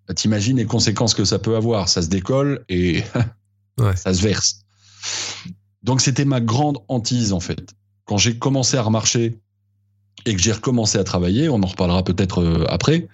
[0.06, 1.88] bah, t'imagines les conséquences que ça peut avoir.
[1.88, 3.02] Ça se décolle et
[3.78, 3.96] Ouais.
[3.96, 4.60] ça se verse.
[5.82, 7.74] Donc, c'était ma grande hantise, en fait.
[8.04, 9.40] Quand j'ai commencé à remarcher
[10.26, 13.08] et que j'ai recommencé à travailler, on en reparlera peut-être euh, après,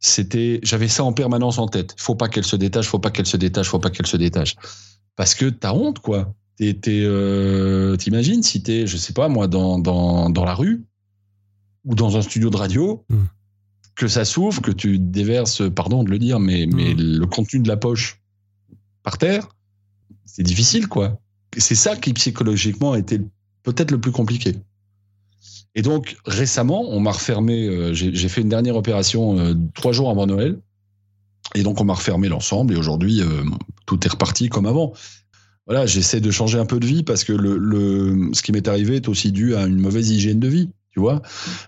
[0.00, 1.94] c'était, j'avais ça en permanence en tête.
[1.96, 4.56] Faut pas qu'elle se détache, faut pas qu'elle se détache, faut pas qu'elle se détache.
[5.14, 6.34] Parce que t'as honte, quoi.
[6.62, 10.84] Euh, t'imagines si t'es, je sais pas moi, dans, dans, dans la rue
[11.90, 13.16] ou dans un studio de radio, Mm.
[13.96, 17.68] que ça s'ouvre, que tu déverses, pardon de le dire, mais, mais le contenu de
[17.68, 18.20] la poche
[19.02, 19.48] par terre,
[20.24, 21.20] c'est difficile, quoi.
[21.58, 23.20] C'est ça qui psychologiquement a été
[23.64, 24.54] peut-être le plus compliqué.
[25.74, 27.66] Et donc récemment, on m'a refermé.
[27.66, 30.58] euh, j'ai j'ai fait une dernière opération euh, trois jours avant Noël,
[31.54, 32.72] et donc on m'a refermé l'ensemble.
[32.74, 33.44] Et aujourd'hui, euh,
[33.86, 34.92] tout est reparti comme avant.
[35.66, 38.66] Voilà, j'essaie de changer un peu de vie parce que le, le ce qui m'est
[38.66, 41.22] arrivé est aussi dû à une mauvaise hygiène de vie, tu vois.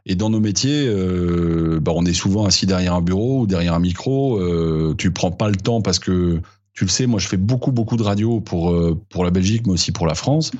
[0.06, 3.74] Et dans nos métiers, euh, bah, on est souvent assis derrière un bureau ou derrière
[3.74, 4.38] un micro.
[4.38, 6.40] Euh, tu prends pas le temps parce que
[6.74, 9.66] tu le sais, moi je fais beaucoup beaucoup de radio pour euh, pour la Belgique,
[9.66, 10.50] mais aussi pour la France.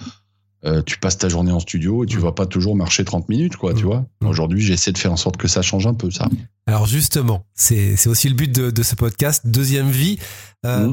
[0.65, 3.57] Euh, tu passes ta journée en studio et tu vas pas toujours marcher 30 minutes,
[3.57, 3.87] quoi, tu Mm.
[3.87, 4.05] vois.
[4.21, 4.27] Mm.
[4.29, 6.29] Aujourd'hui, j'essaie de faire en sorte que ça change un peu, ça.
[6.69, 10.19] Alors justement, c'est c'est aussi le but de, de ce podcast, deuxième vie,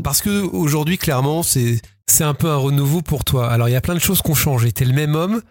[0.04, 3.52] parce que aujourd'hui, clairement, c'est c'est un peu un renouveau pour toi.
[3.52, 4.72] Alors il y a plein de choses qui ont changé.
[4.72, 5.42] T'es le même homme,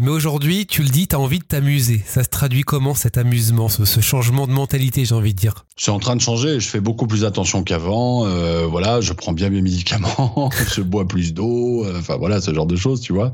[0.00, 2.02] mais aujourd'hui, tu le dis, t'as envie de t'amuser.
[2.04, 5.66] Ça se traduit comment cet amusement, ce, ce changement de mentalité, j'ai envie de dire?
[5.76, 6.58] C'est en train de changer.
[6.58, 8.26] Je fais beaucoup plus attention qu'avant.
[8.26, 11.84] Euh, voilà, je prends bien mes médicaments, je bois plus d'eau.
[11.84, 13.30] euh, Enfin voilà, ce genre de choses, tu vois.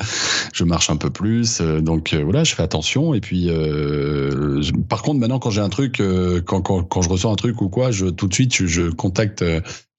[0.52, 1.60] Je marche un peu plus.
[1.62, 3.14] euh, donc euh, voilà, je fais attention.
[3.14, 6.02] Et puis, euh, je- par contre, maintenant, quand j'ai un truc,
[6.46, 8.82] quand, quand, quand je ressens un truc ou quoi, je tout de suite, je, je
[8.90, 9.42] contacte.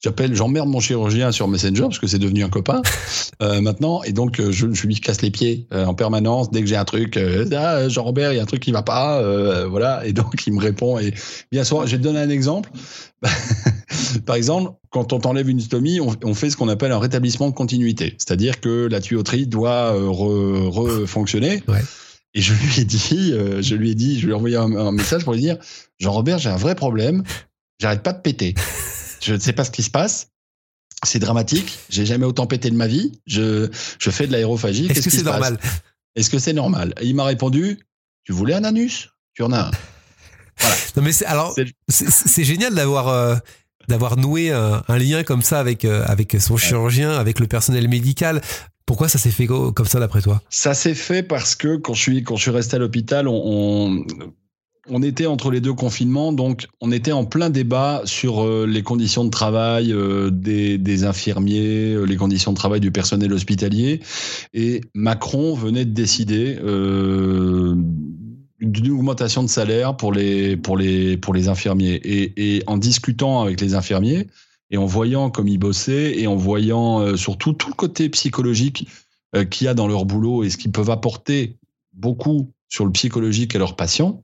[0.04, 2.82] J'appelle, j'emmerde mon chirurgien sur Messenger parce que c'est devenu un copain
[3.44, 6.62] euh, maintenant, et donc euh, je, je lui casse les pieds euh, en permanence dès
[6.62, 7.18] que j'ai un truc.
[7.18, 10.48] euh, ah, Jean-Robert, il y a un truc qui va pas, euh, voilà, et donc
[10.48, 10.98] il me répond.
[10.98, 11.14] Et
[11.52, 12.72] bien sûr, je vais te donner un exemple.
[14.26, 17.50] Par exemple, quand on t'enlève une stomie, on, on fait ce qu'on appelle un rétablissement
[17.50, 21.62] de continuité, c'est-à-dire que la tuyauterie doit euh, re- refonctionner.
[21.68, 21.80] Ouais.
[22.34, 24.74] Et je lui ai dit, euh, je lui ai dit, je lui ai envoyé un,
[24.76, 25.58] un message pour lui dire,
[26.00, 27.24] Jean-Robert, j'ai un vrai problème,
[27.80, 28.56] j'arrête pas de péter.
[29.22, 30.28] Je ne sais pas ce qui se passe.
[31.04, 31.80] C'est dramatique.
[31.90, 33.20] J'ai jamais autant pété de ma vie.
[33.26, 34.88] Je, je fais de l'aérophagie.
[34.88, 35.58] Est-ce que c'est normal?
[36.16, 36.94] Est-ce que c'est normal?
[37.02, 37.80] Et il m'a répondu
[38.24, 39.10] Tu voulais un anus?
[39.34, 39.72] Tu en as un.
[40.96, 41.56] Non mais c'est alors
[41.88, 43.36] C'est- génial d'avoir euh,
[43.88, 47.88] d'avoir noué un, un lien comme ça avec euh, avec son chirurgien, avec le personnel
[47.88, 48.42] médical.
[48.86, 50.42] Pourquoi ça s'est fait co- comme ça d'après toi?
[50.50, 53.42] Ça s'est fait parce que quand je suis, quand je suis resté à l'hôpital, on,
[53.44, 54.06] on,
[54.90, 58.82] on était entre les deux confinements, donc on était en plein débat sur euh, les
[58.82, 64.00] conditions de travail euh, des, infirmiers, euh, les conditions de travail du personnel hospitalier.
[64.54, 66.56] Et Macron venait de décider
[68.60, 70.58] d'une augmentation de salaire pour les,
[71.48, 71.94] infirmiers.
[72.04, 74.28] Et, et en discutant avec les infirmiers,
[74.72, 78.88] et en voyant comme ils bossaient, et en voyant surtout tout le côté psychologique
[79.50, 81.58] qu'il y a dans leur boulot et ce qu'ils peuvent apporter
[81.94, 84.24] beaucoup sur le psychologique à leurs patients,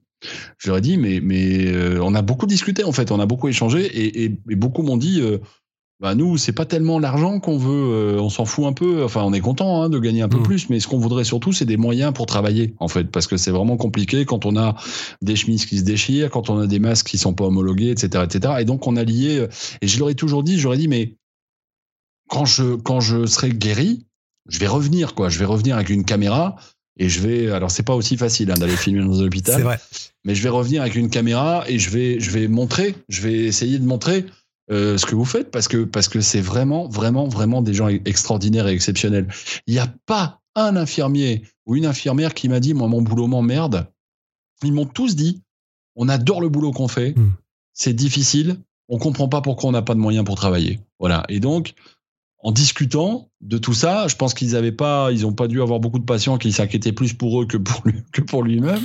[0.58, 3.26] je leur ai dit, mais, mais euh, on a beaucoup discuté en fait, on a
[3.26, 5.38] beaucoup échangé et, et- et beaucoup m'ont dit, euh,
[6.00, 7.72] bah nous, c'est pas tellement l'argent qu'on veut,
[8.18, 10.40] euh, on s'en fout un peu, enfin on est content hein, de gagner un peu
[10.40, 10.44] Mm.
[10.44, 13.36] plus, mais ce qu'on voudrait surtout, c'est des moyens pour travailler en fait, parce que
[13.38, 14.76] c'est vraiment compliqué quand on a
[15.24, 18.24] des chemises qui se déchirent, quand on a des masques qui sont pas homologués, etc.
[18.26, 18.54] etc.
[18.60, 19.48] Et donc on a lié, euh,
[19.82, 21.16] et je leur ai toujours dit, j'aurais dit, mais
[22.30, 24.06] quand je, quand je serai guéri,
[24.50, 25.30] je vais revenir, quoi.
[25.30, 26.56] Je vais revenir avec une caméra
[26.98, 27.52] et je vais.
[27.52, 29.80] Alors, c'est pas aussi facile hein, d'aller filmer dans un hôpital, vrai.
[30.26, 33.34] mais je vais revenir avec une caméra et je vais, je vais montrer, je vais
[33.46, 34.26] essayer de montrer
[34.72, 37.88] euh, ce que vous faites parce que parce que c'est vraiment, vraiment, vraiment des gens
[37.88, 39.28] extraordinaires et exceptionnels.
[39.68, 43.28] Il n'y a pas un infirmier ou une infirmière qui m'a dit, moi, mon boulot
[43.28, 43.88] m'emmerde.
[44.64, 45.42] Ils m'ont tous dit,
[45.96, 47.32] on adore le boulot qu'on fait, Mm.
[47.74, 48.58] c'est difficile,
[48.90, 50.80] on comprend pas pourquoi on n'a pas de moyens pour travailler.
[51.00, 51.24] Voilà.
[51.30, 51.74] Et donc,
[52.40, 55.80] en discutant de tout ça, je pense qu'ils avaient pas, ils ont pas dû avoir
[55.80, 58.84] beaucoup de patients qui s'inquiétaient plus pour eux que pour lui, que pour lui-même.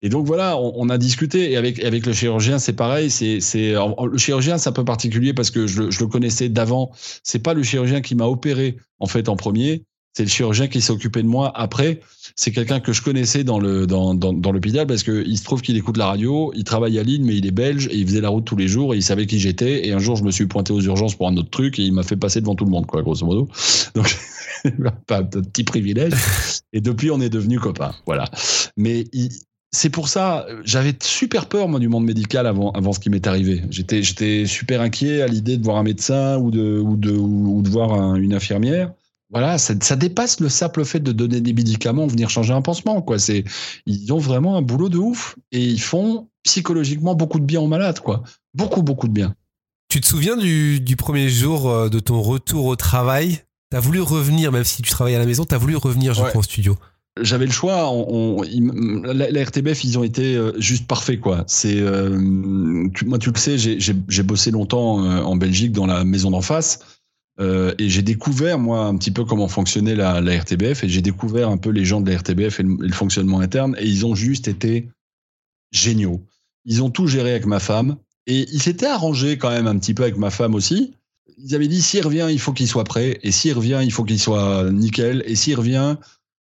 [0.00, 3.10] Et donc voilà, on, a discuté et avec avec le chirurgien, c'est pareil.
[3.10, 6.92] C'est c'est le chirurgien, c'est un peu particulier parce que je, je le connaissais d'avant.
[7.24, 9.84] C'est pas le chirurgien qui m'a opéré en fait en premier.
[10.14, 12.00] C'est le chirurgien qui s'est occupé de moi après.
[12.34, 15.44] C'est quelqu'un que je connaissais dans le dans, dans, dans l'hôpital parce que il se
[15.44, 16.52] trouve qu'il écoute la radio.
[16.56, 18.68] Il travaille à Lille, mais il est belge et il faisait la route tous les
[18.68, 19.86] jours et il savait qui j'étais.
[19.86, 21.92] Et un jour, je me suis pointé aux urgences pour un autre truc et il
[21.92, 23.48] m'a fait passer devant tout le monde, quoi, grosso modo.
[23.94, 24.16] Donc
[25.06, 26.14] pas un petit privilège.
[26.72, 27.94] Et depuis, on est devenus copains.
[28.06, 28.24] Voilà.
[28.76, 29.30] Mais il,
[29.70, 33.26] c'est pour ça, j'avais super peur moi du monde médical avant, avant ce qui m'est
[33.26, 33.62] arrivé.
[33.70, 37.60] J'étais, j'étais super inquiet à l'idée de voir un médecin ou de, ou de, ou
[37.62, 38.92] de voir une infirmière.
[39.30, 43.02] Voilà, ça, ça, dépasse le simple fait de donner des médicaments, venir changer un pansement.
[43.02, 43.18] Quoi.
[43.18, 43.44] C'est,
[43.84, 47.66] ils ont vraiment un boulot de ouf et ils font psychologiquement beaucoup de bien aux
[47.66, 48.00] malades.
[48.00, 48.22] Quoi.
[48.54, 49.34] Beaucoup, beaucoup de bien.
[49.90, 53.42] Tu te souviens du, du premier jour euh, de ton retour au travail?
[53.70, 56.40] T'as voulu revenir, même si tu travailles à la maison, t'as voulu revenir, je crois,
[56.40, 56.78] au studio
[57.20, 57.90] j'avais le choix.
[57.90, 61.42] On, la, RTBF, ils ont été euh, juste parfaits, quoi.
[61.48, 66.42] C'est, euh, moi, tu le sais, j'ai bossé longtemps en Belgique dans la maison d'en
[66.42, 66.78] face.
[67.40, 70.84] Et j'ai découvert, moi, un petit peu comment fonctionnait la, RTBF.
[70.84, 73.76] Et j'ai découvert un peu les gens de la RTBF et le, fonctionnement interne.
[73.78, 74.88] Et ils ont juste été
[75.70, 76.24] géniaux.
[76.64, 77.96] Ils ont tout géré avec ma femme.
[78.26, 80.94] Et ils s'étaient arrangés quand même un petit peu avec ma femme aussi.
[81.38, 83.20] Ils avaient dit, s'il revient, il faut qu'il soit prêt.
[83.22, 85.22] Et s'il revient, il faut qu'il soit nickel.
[85.26, 85.96] Et s'il revient,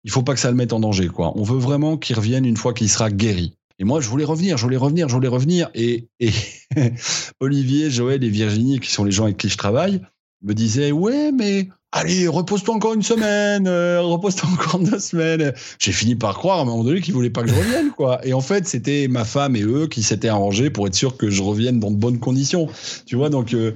[0.05, 1.09] il faut pas que ça le mette en danger.
[1.09, 1.37] Quoi.
[1.37, 3.53] On veut vraiment qu'il revienne une fois qu'il sera guéri.
[3.79, 5.69] Et moi, je voulais revenir, je voulais revenir, je voulais revenir.
[5.75, 6.31] Et, et
[7.41, 10.01] Olivier, Joël et Virginie, qui sont les gens avec qui je travaille,
[10.43, 15.53] me disaient Ouais, mais allez, repose-toi encore une semaine, euh, repose-toi encore deux semaines.
[15.79, 18.25] J'ai fini par croire à un moment donné qu'ils voulaient pas que je revienne, quoi.
[18.27, 21.31] Et en fait, c'était ma femme et eux qui s'étaient arrangés pour être sûr que
[21.31, 22.69] je revienne dans de bonnes conditions.
[23.07, 23.73] Tu vois, donc euh,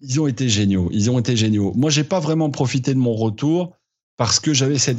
[0.00, 0.88] ils ont été géniaux.
[0.92, 1.72] Ils ont été géniaux.
[1.76, 3.76] Moi, j'ai pas vraiment profité de mon retour
[4.16, 4.98] parce que j'avais cette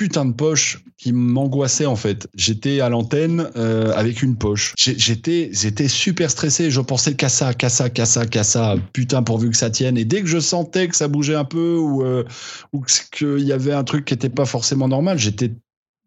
[0.00, 2.26] putain de poche qui m'angoissait en fait.
[2.34, 4.72] J'étais à l'antenne euh, avec une poche.
[4.78, 6.70] J'étais, j'étais super stressé.
[6.70, 8.76] Je pensais qu'à ça, qu'à ça, qu'à ça, qu'à ça.
[8.94, 9.98] Putain, pourvu que ça tienne.
[9.98, 12.24] Et dès que je sentais que ça bougeait un peu ou euh,
[12.72, 12.82] ou
[13.12, 15.52] qu'il y avait un truc qui était pas forcément normal, j'étais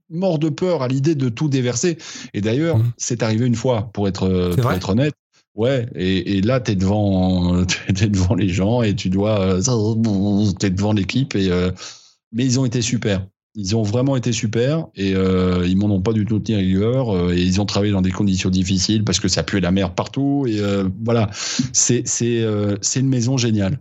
[0.10, 2.00] mort de peur à l'idée de tout déverser.
[2.34, 2.94] Et d'ailleurs, mmh.
[2.98, 5.14] c'est arrivé une fois, pour être, pour être honnête.
[5.54, 10.72] Ouais, et, et là, t'es devant, es devant les gens et tu dois, euh, t'es
[10.72, 11.52] devant l'équipe et,
[12.32, 13.24] mais ils ont été super.
[13.56, 17.16] Ils ont vraiment été super et euh, ils m'en ont pas du tout tenu rigueur
[17.16, 19.94] euh, et ils ont travaillé dans des conditions difficiles parce que ça puait la mer
[19.94, 21.30] partout et euh, voilà.
[21.92, 23.80] Euh, c'est une maison géniale.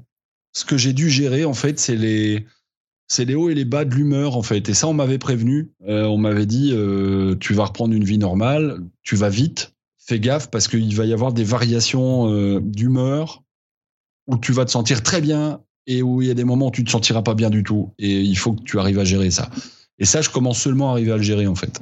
[0.52, 2.44] Ce que j'ai dû gérer en fait c'est les
[3.08, 4.68] c'est les hauts et les bas de l'humeur en fait.
[4.68, 5.72] Et ça on m'avait prévenu.
[5.86, 6.74] On m'avait dit
[7.40, 11.14] tu vas reprendre une vie normale tu vas vite fais gaffe parce qu'il va y
[11.14, 13.42] avoir des variations d'humeur
[14.26, 16.70] où tu vas te sentir très bien et où il y a des moments où
[16.70, 17.90] tu te sentiras pas bien du tout.
[17.98, 19.50] Et il faut que tu arrives à gérer ça.
[19.98, 21.80] Et ça, je commence seulement à arriver à le gérer, en fait.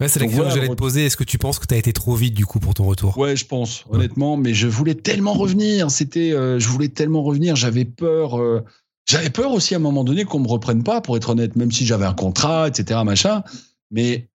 [0.00, 1.06] Ouais, c'est la question que j'allais te poser.
[1.06, 3.18] Est-ce que tu penses que tu as été trop vite, du coup, pour ton retour?
[3.18, 4.36] Ouais, je pense, honnêtement.
[4.36, 5.90] Mais je voulais tellement revenir.
[5.90, 7.56] C'était, euh, je voulais tellement revenir.
[7.56, 8.40] J'avais peur.
[8.40, 8.64] Euh,
[9.06, 11.72] j'avais peur aussi à un moment donné qu'on me reprenne pas, pour être honnête, même
[11.72, 13.42] si j'avais un contrat, etc., machin.
[13.90, 14.28] Mais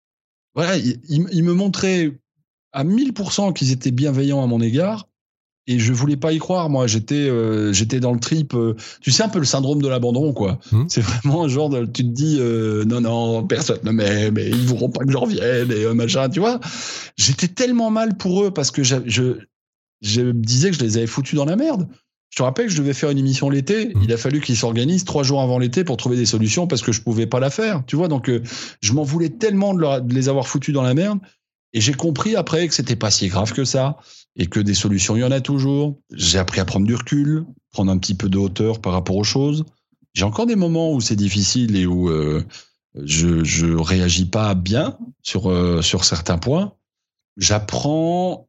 [0.54, 2.12] voilà, ils il me montraient
[2.73, 5.08] à 1000% qu'ils étaient bienveillants à mon égard
[5.67, 9.12] et je voulais pas y croire moi j'étais euh, j'étais dans le trip euh, tu
[9.12, 10.84] sais un peu le syndrome de l'abandon quoi mmh.
[10.88, 14.47] c'est vraiment un genre de tu te dis euh, non non personne ne m'aime et
[14.47, 16.60] ils voudront pas que je revienne et machin tu vois
[17.17, 19.39] j'étais tellement mal pour eux parce que je, je
[20.01, 21.88] je disais que je les avais foutus dans la merde
[22.30, 23.86] je te rappelle que je devais faire une émission l'été.
[23.86, 24.01] Mmh.
[24.04, 26.91] Il a fallu qu'ils s'organisent trois jours avant l'été pour trouver des solutions parce que
[26.91, 27.84] je pouvais pas la faire.
[27.88, 28.30] Tu vois, donc
[28.82, 31.19] je m'en voulais tellement de, de, les avoir foutus dans la merde.
[31.71, 33.99] Et j'ai compris après que c'était pas si grave que ça
[34.36, 36.00] et que des solutions, il y en a toujours.
[36.12, 39.24] J'ai appris à prendre du recul, prendre un petit peu de hauteur par rapport aux
[39.24, 39.65] choses.
[40.13, 42.43] J'ai encore des moments où c'est difficile et où euh,
[42.95, 46.74] je, je réagis pas bien sur, euh, sur certains points.
[47.38, 48.48] J'apprends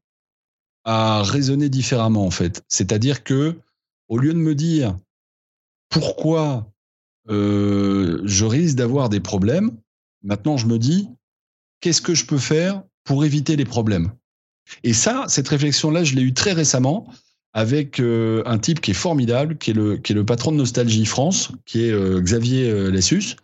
[0.85, 2.65] à raisonner différemment, en fait.
[2.69, 3.59] C'est-à-dire que,
[4.09, 4.97] au lieu de me dire
[5.89, 6.73] pourquoi
[7.29, 9.77] euh, je risque d'avoir des problèmes,
[10.23, 11.09] maintenant je me dis
[11.81, 14.13] qu'est-ce que je peux faire pour éviter les problèmes?
[14.83, 17.07] Et ça, cette réflexion-là, je l'ai eue très récemment
[17.53, 20.57] avec euh, un type qui est formidable, qui est le, qui est le patron de
[20.59, 23.37] Nostalgie France, qui est euh, Xavier euh, Lessus,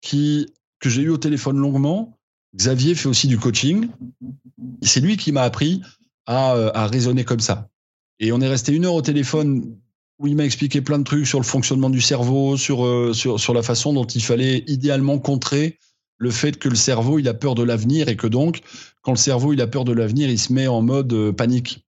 [0.00, 0.46] qui,
[0.78, 2.16] que j'ai eu au téléphone longuement.
[2.56, 3.88] Xavier fait aussi du coaching.
[4.82, 5.82] C'est lui qui m'a appris
[6.26, 7.68] à, à raisonner comme ça.
[8.20, 9.76] Et on est resté une heure au téléphone
[10.18, 13.54] où il m'a expliqué plein de trucs sur le fonctionnement du cerveau, sur, sur, sur
[13.54, 15.78] la façon dont il fallait idéalement contrer
[16.20, 18.60] le fait que le cerveau, il a peur de l'avenir et que donc,
[19.02, 21.84] quand le cerveau, il a peur de l'avenir, il se met en mode euh, panique.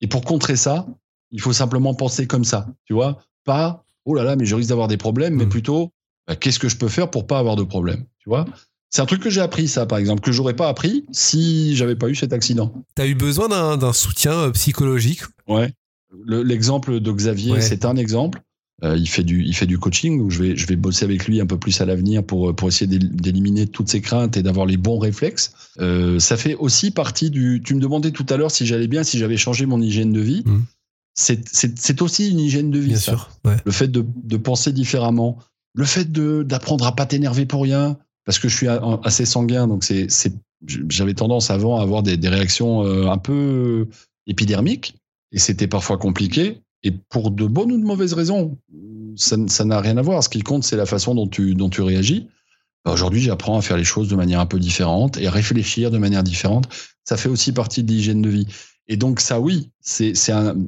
[0.00, 0.86] Et pour contrer ça,
[1.30, 4.70] il faut simplement penser comme ça, tu vois Pas, oh là là, mais je risque
[4.70, 5.50] d'avoir des problèmes, mais mmh.
[5.50, 5.92] plutôt,
[6.26, 8.46] bah, qu'est-ce que je peux faire pour pas avoir de problème, tu vois
[8.90, 11.96] C'est un truc que j'ai appris, ça, par exemple, que j'aurais pas appris si j'avais
[11.96, 12.72] pas eu cet accident.
[12.94, 15.20] T'as eu besoin d'un soutien euh, psychologique?
[15.46, 15.72] Ouais.
[16.24, 17.60] Le- L'exemple de Xavier, Ouais.
[17.60, 18.40] c'est un exemple.
[18.84, 21.26] Euh, il fait du, il fait du coaching, donc je vais, je vais bosser avec
[21.26, 24.42] lui un peu plus à l'avenir pour, pour essayer d'él- d'éliminer toutes ses craintes et
[24.42, 25.52] d'avoir les bons réflexes.
[25.80, 27.62] Euh, ça fait aussi partie du.
[27.64, 30.20] Tu me demandais tout à l'heure si j'allais bien, si j'avais changé mon hygiène de
[30.20, 30.42] vie.
[30.44, 30.64] Mhm.
[31.18, 33.12] C'est- aussi une hygiène de vie, Bien ça.
[33.12, 33.30] sûr.
[33.46, 33.56] Ouais.
[33.64, 35.38] Le fait de, de penser différemment,
[35.74, 39.66] le fait d'apprendre à pas t'énerver pour rien, parce que je suis a- assez sanguin,
[39.68, 40.08] donc c'est
[40.66, 43.88] j'avais tendance avant à avoir des, des réactions euh, un peu
[44.26, 44.96] épidermiques,
[45.32, 46.60] et c'était parfois compliqué.
[46.82, 48.58] Et pour de bonnes ou de mauvaises raisons,
[49.16, 50.22] ça n'a rien à voir.
[50.22, 52.28] Ce qui compte, c'est la façon dont tu, dont tu réagis.
[52.84, 55.90] Bah, Aujourd'hui, j'apprends à faire les choses de manière un peu différente et à réfléchir
[55.90, 56.68] de manière différente.
[57.04, 58.46] Ça fait aussi partie de l'hygiène de vie.
[58.88, 59.70] Et donc ça, oui.
[60.00, 60.14] Il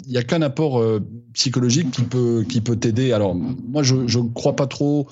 [0.09, 1.01] y a qu'un apport euh,
[1.35, 3.13] psychologique qui peut qui peut t'aider.
[3.13, 5.09] Alors moi, je je crois pas trop.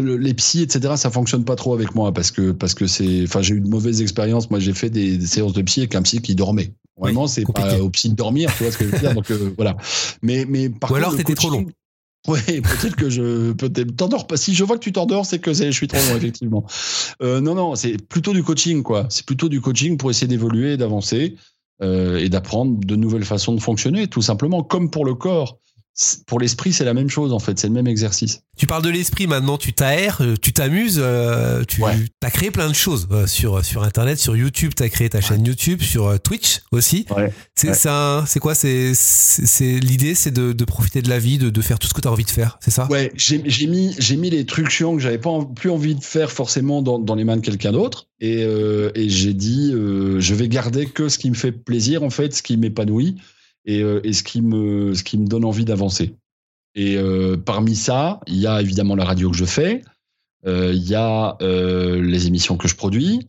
[0.00, 0.94] les psys, etc.
[0.96, 3.24] Ça fonctionne pas trop avec moi parce que parce que c'est.
[3.24, 4.48] Enfin, j'ai eu de mauvaises expériences.
[4.50, 6.72] Moi, j'ai fait des, des séances de psy avec un psy qui dormait.
[7.02, 9.14] Vraiment, c'est pas au psy de dormir, tu vois ce que je veux dire.
[9.14, 9.76] Donc euh, voilà.
[10.22, 11.70] Mais mais par Ou contre, alors t'étais trop coaching-
[12.28, 14.36] Ouais, peut-être que je peut-être t'endors pas.
[14.36, 16.64] Si je vois que tu t'endors, c'est que je suis trop long effectivement.
[17.20, 19.06] Euh, non, non, c'est plutôt du coaching quoi.
[19.08, 21.34] C'est plutôt du coaching pour essayer d'évoluer, d'avancer
[21.82, 24.62] euh, et d'apprendre de nouvelles façons de fonctionner, tout simplement.
[24.62, 25.58] Comme pour le corps,
[26.26, 27.58] pour l'esprit, c'est la même chose en fait.
[27.58, 28.40] C'est le même exercice.
[28.56, 31.94] Tu parles de l'esprit maintenant, tu t'aères, euh, tu t'amuses, euh, tu Ouais.
[32.22, 35.20] as créé plein de choses euh, sur, sur Internet, sur YouTube, tu as créé ta
[35.20, 37.06] chaîne YouTube, sur Twitch aussi.
[37.16, 37.32] Ouais.
[37.54, 38.92] C'est quoi C'est
[39.60, 42.08] L'idée, c'est de, de profiter de la vie, de, de faire tout ce que tu
[42.08, 42.86] as envie de faire, c'est ça?
[42.90, 46.30] Ouais, j'ai mis mis les trucs chiants que j'avais pas en- plus envie de faire
[46.30, 50.34] forcément dans, dans les mains de quelqu'un d'autre et, euh, et j'ai dit euh, je
[50.34, 53.16] vais garder que ce qui me fait plaisir en fait, ce qui m'épanouit
[53.64, 56.14] et, euh, et ce qui me ce qui me donne envie d'avancer.
[56.74, 59.82] Et euh, parmi ça, il y a évidemment la radio que je fais,
[60.46, 63.26] euh, il y a les émissions que je produis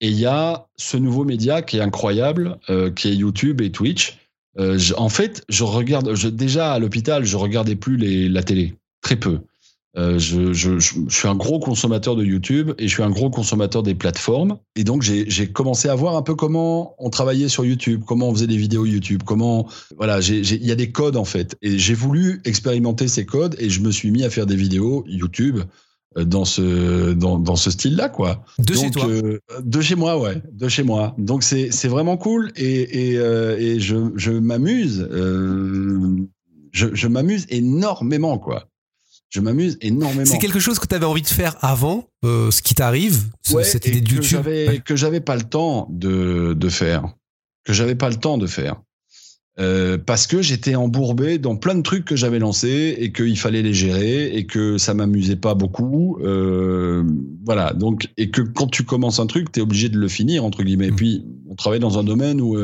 [0.00, 2.58] et il y a ce nouveau média qui est incroyable,
[2.94, 4.18] qui est YouTube et Twitch.
[4.56, 8.74] Je- en fait, je regarde, je, déjà à l'hôpital, je regardais plus les, la télé,
[9.02, 9.40] très peu.
[9.96, 13.10] Euh, je, je, je, je suis un gros consommateur de YouTube et je suis un
[13.10, 14.58] gros consommateur des plateformes.
[14.76, 18.34] Et donc, j'ai commencé à voir un peu comment on travaillait sur YouTube, comment on
[18.34, 19.66] faisait des vidéos YouTube, comment.
[19.96, 21.56] Voilà, il y a des codes en fait.
[21.62, 25.04] Et j'ai voulu expérimenter ces codes et je me suis mis à faire des vidéos
[25.08, 25.60] YouTube
[26.16, 28.44] euh, dans ce, dans, dans ce style-là, quoi.
[28.58, 29.06] De chez toi.
[29.08, 31.14] euh, de chez moi, ouais, de chez moi.
[31.18, 35.08] Donc c'est c'est vraiment cool et et, euh, et je je m'amuse,
[36.72, 38.68] je m'amuse énormément quoi.
[39.30, 40.24] Je m'amuse énormément.
[40.24, 43.62] C'est quelque chose que tu avais envie de faire avant, euh, ce qui t'arrive, Ouais,
[43.64, 44.30] cette et idée de que YouTube?
[44.30, 44.78] j'avais Ouais.
[44.84, 47.04] que j'avais pas le temps de de faire,
[47.64, 48.76] que j'avais pas le temps de faire.
[49.60, 53.60] Euh, parce que j'étais embourbé dans plein de trucs que j'avais lancés et qu'il fallait
[53.62, 56.16] les gérer et que ça m'amusait pas beaucoup.
[56.22, 57.02] Euh,
[57.44, 57.72] voilà.
[57.74, 60.62] Donc, et que quand tu commences un truc, tu es obligé de le finir, entre
[60.62, 60.86] guillemets.
[60.86, 60.96] Et Mm.
[60.96, 62.56] puis, on travaille dans un domaine où,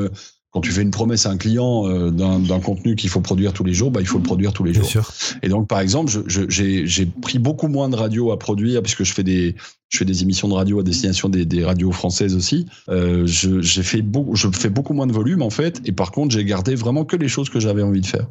[0.55, 3.65] quand tu fais une promesse à un client euh, d'un contenu qu'il faut produire tous
[3.65, 4.89] les jours, bah, il faut le produire tous les Bien jours.
[4.89, 5.13] sûr.
[5.43, 9.25] Et donc, par exemple, j'ai pris beaucoup moins de radio à produire puisque je fais
[9.25, 9.57] des,
[9.89, 12.67] je fais des émissions de radio à destination des, des radios françaises aussi.
[12.89, 15.81] Euh, je, j'ai fait beaucoup, je fais beaucoup moins de volume en fait.
[15.87, 18.29] Et par contre, j'ai gardé vraiment que les choses que j'avais envie de faire.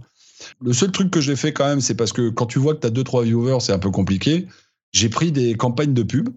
[0.62, 2.80] Le seul truc que j'ai fait quand même, c'est parce que quand tu vois que
[2.80, 4.48] tu as deux trois viewers, c'est un peu compliqué.
[4.94, 6.30] J'ai pris des campagnes de pub.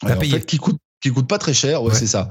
[0.00, 0.34] T'as en payé.
[0.34, 1.94] fait, qui coûtent qui coûtent pas très cher, ouais, Ouais.
[1.94, 2.30] c'est ça.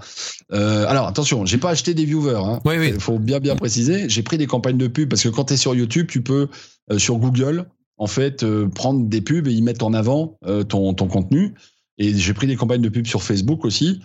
[0.53, 2.35] Euh, alors attention, j'ai pas acheté des viewers.
[2.43, 2.59] Hein.
[2.65, 2.91] Oui, oui.
[2.93, 4.09] Il faut bien bien préciser.
[4.09, 6.47] J'ai pris des campagnes de pub parce que quand tu es sur YouTube, tu peux
[6.91, 7.65] euh, sur Google
[7.97, 11.53] en fait euh, prendre des pubs et y mettre en avant euh, ton, ton contenu.
[11.97, 14.01] Et j'ai pris des campagnes de pub sur Facebook aussi.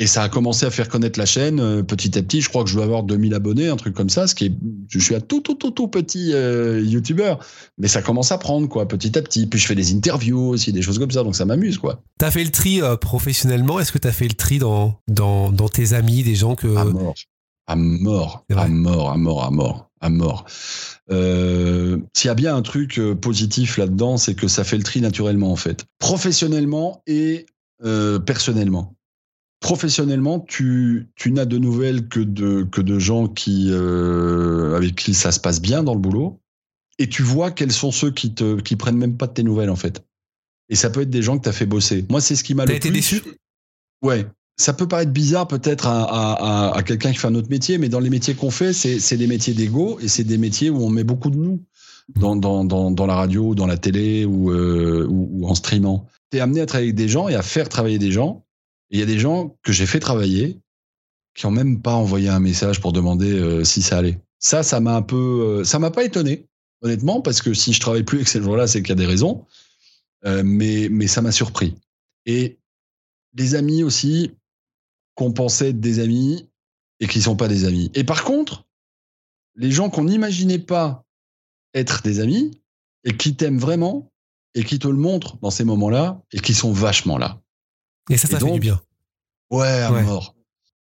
[0.00, 2.40] Et ça a commencé à faire connaître la chaîne euh, petit à petit.
[2.40, 4.28] Je crois que je dois avoir 2000 abonnés, un truc comme ça.
[4.28, 4.52] Ce qui est,
[4.88, 7.40] je suis un tout tout tout tout petit euh, youtubeur,
[7.78, 9.48] mais ça commence à prendre quoi, petit à petit.
[9.48, 12.00] Puis je fais des interviews aussi, des choses comme ça, donc ça m'amuse quoi.
[12.18, 13.80] T'as fait le tri euh, professionnellement.
[13.80, 16.76] Est-ce que t'as fait le tri dans, dans, dans tes amis, des gens que.
[16.76, 17.14] à mort,
[17.66, 20.44] à mort, à mort, à mort, à mort, à mort.
[21.10, 25.50] S'il y a bien un truc positif là-dedans, c'est que ça fait le tri naturellement
[25.50, 27.46] en fait, professionnellement et
[28.24, 28.94] personnellement.
[29.60, 35.14] Professionnellement, tu, tu n'as de nouvelles que de, que de gens qui, euh, avec qui
[35.14, 36.40] ça se passe bien dans le boulot,
[37.00, 39.70] et tu vois quels sont ceux qui te qui prennent même pas de tes nouvelles
[39.70, 40.04] en fait.
[40.68, 42.04] Et ça peut être des gens que tu as fait bosser.
[42.08, 43.22] Moi, c'est ce qui m'a T'as le été plus- déçu?
[44.02, 44.26] Ouais.
[44.60, 46.32] Ça peut paraître bizarre peut-être à, à,
[46.70, 48.98] à, à quelqu'un qui fait un autre métier, mais dans les métiers qu'on fait, c'est
[49.00, 51.62] c'est des métiers d'ego et c'est des métiers où on met beaucoup de nous
[52.16, 56.06] dans, dans, dans, dans la radio, dans la télé ou, euh, ou, ou en streamant.
[56.30, 58.44] Tu es amené à travailler avec des gens et à faire travailler des gens.
[58.90, 60.58] Il y a des gens que j'ai fait travailler
[61.34, 64.18] qui ont même pas envoyé un message pour demander euh, si ça allait.
[64.40, 66.46] Ça, ça m'a un peu, euh, ça m'a pas étonné,
[66.82, 69.06] honnêtement, parce que si je travaille plus avec ces gens-là, c'est qu'il y a des
[69.06, 69.44] raisons.
[70.24, 71.76] Euh, mais, mais ça m'a surpris.
[72.26, 72.58] Et
[73.34, 74.32] des amis aussi
[75.14, 76.48] qu'on pensait être des amis
[77.00, 77.90] et qui sont pas des amis.
[77.94, 78.64] Et par contre,
[79.54, 81.04] les gens qu'on n'imaginait pas
[81.74, 82.60] être des amis
[83.04, 84.10] et qui t'aiment vraiment
[84.54, 87.40] et qui te le montrent dans ces moments-là et qui sont vachement là.
[88.10, 88.80] Et ça, ça fait du bien.
[89.50, 90.34] Ouais, à mort.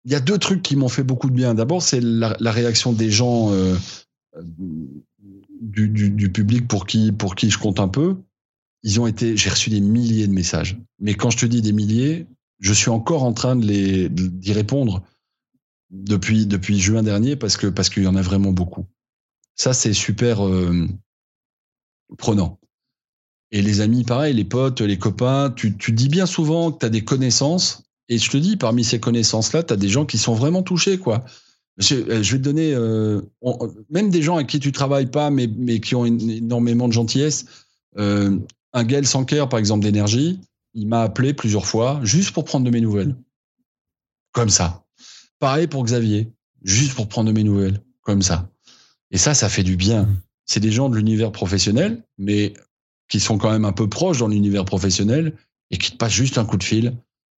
[0.06, 1.54] Il y a deux trucs qui m'ont fait beaucoup de bien.
[1.54, 3.76] D'abord, c'est la, réaction des gens euh,
[5.62, 8.18] du, du, public pour qui, pour qui je compte un peu.
[8.84, 10.78] Ils ont été, j'ai reçu des milliers de messages.
[11.00, 12.28] Mais quand je te dis des milliers,
[12.60, 15.04] je suis encore en train de les, d'y répondre
[15.90, 18.86] depuis, depuis juin dernier parce que, parce qu'il y en a vraiment beaucoup.
[19.56, 20.88] Ça, c'est super euh,
[22.18, 22.59] prenant.
[23.52, 26.86] Et les amis, pareil, les potes, les copains, tu, tu dis bien souvent que tu
[26.86, 27.84] as des connaissances.
[28.08, 30.98] Et je te dis, parmi ces connaissances-là, tu as des gens qui sont vraiment touchés,
[30.98, 31.26] quoi.
[31.78, 33.22] Je, euh, vais te donner, euh,
[33.90, 37.46] même des gens avec qui tu travailles pas, mais, mais qui ont énormément de gentillesse.
[37.98, 38.38] Euh,
[38.74, 40.40] un Gaël Sanker, par exemple, d'énergie,
[40.74, 43.16] il m'a appelé plusieurs fois juste pour prendre de mes nouvelles.
[44.34, 44.84] Comme ça.
[45.40, 46.32] Pareil pour Xavier,
[46.64, 47.82] juste pour prendre de mes nouvelles.
[48.02, 48.50] Comme ça.
[49.12, 50.08] Et ça, ça fait du bien.
[50.46, 52.54] C'est des gens de l'univers professionnel, mais
[53.10, 55.34] qui sont quand même un peu proches dans l'univers professionnel
[55.72, 56.96] et qui te passent juste un coup de fil.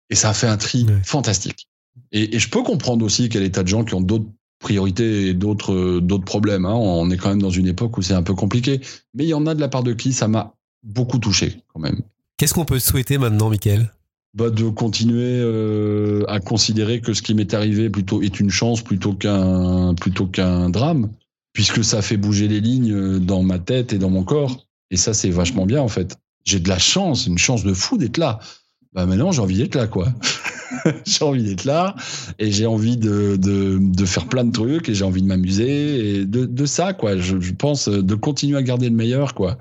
[0.10, 1.68] Et ça a fait un tri fantastique.
[2.12, 4.28] Et, je peux comprendre aussi qu'il y a des tas de gens qui ont d'autres
[4.60, 6.66] priorités et d'autres d'autres problèmes.
[6.66, 6.76] Hein.
[6.76, 8.82] On est quand même dans une époque où c'est un peu compliqué.
[9.14, 10.54] Mais il y en a de la part de qui ça m'a
[10.84, 12.02] beaucoup touché quand même.
[12.38, 13.92] Qu'est-ce qu'on peut souhaiter maintenant, Mickaël
[14.34, 18.82] bah, de continuer euh, à considérer que ce qui m'est arrivé plutôt est une chance
[18.82, 21.10] plutôt qu'un plutôt qu'un drame,
[21.52, 24.66] puisque ça fait bouger les lignes dans ma tête et dans mon corps.
[24.92, 26.18] Et ça, c'est vachement bien, en fait.
[26.44, 28.40] J'ai de la chance, une chance de fou d'être là.
[28.94, 30.14] Bah maintenant, j'ai envie d'être là, quoi.
[31.06, 31.96] j'ai envie d'être là
[32.40, 36.20] et j'ai envie de, de, de, faire plein de trucs et j'ai envie de m'amuser
[36.20, 37.18] et de, de ça, quoi.
[37.18, 39.58] Je, je, pense de continuer à garder le meilleur, quoi.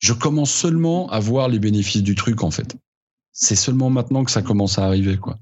[0.00, 2.76] Je commence seulement à voir les bénéfices du truc, en fait.
[3.32, 5.38] C'est seulement maintenant que ça commence à arriver, quoi.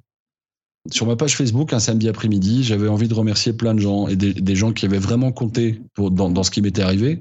[0.91, 4.17] Sur ma page Facebook, un samedi après-midi, j'avais envie de remercier plein de gens et
[4.17, 7.19] des, des gens qui avaient vraiment compté dans, dans ce qui m'était arrivé.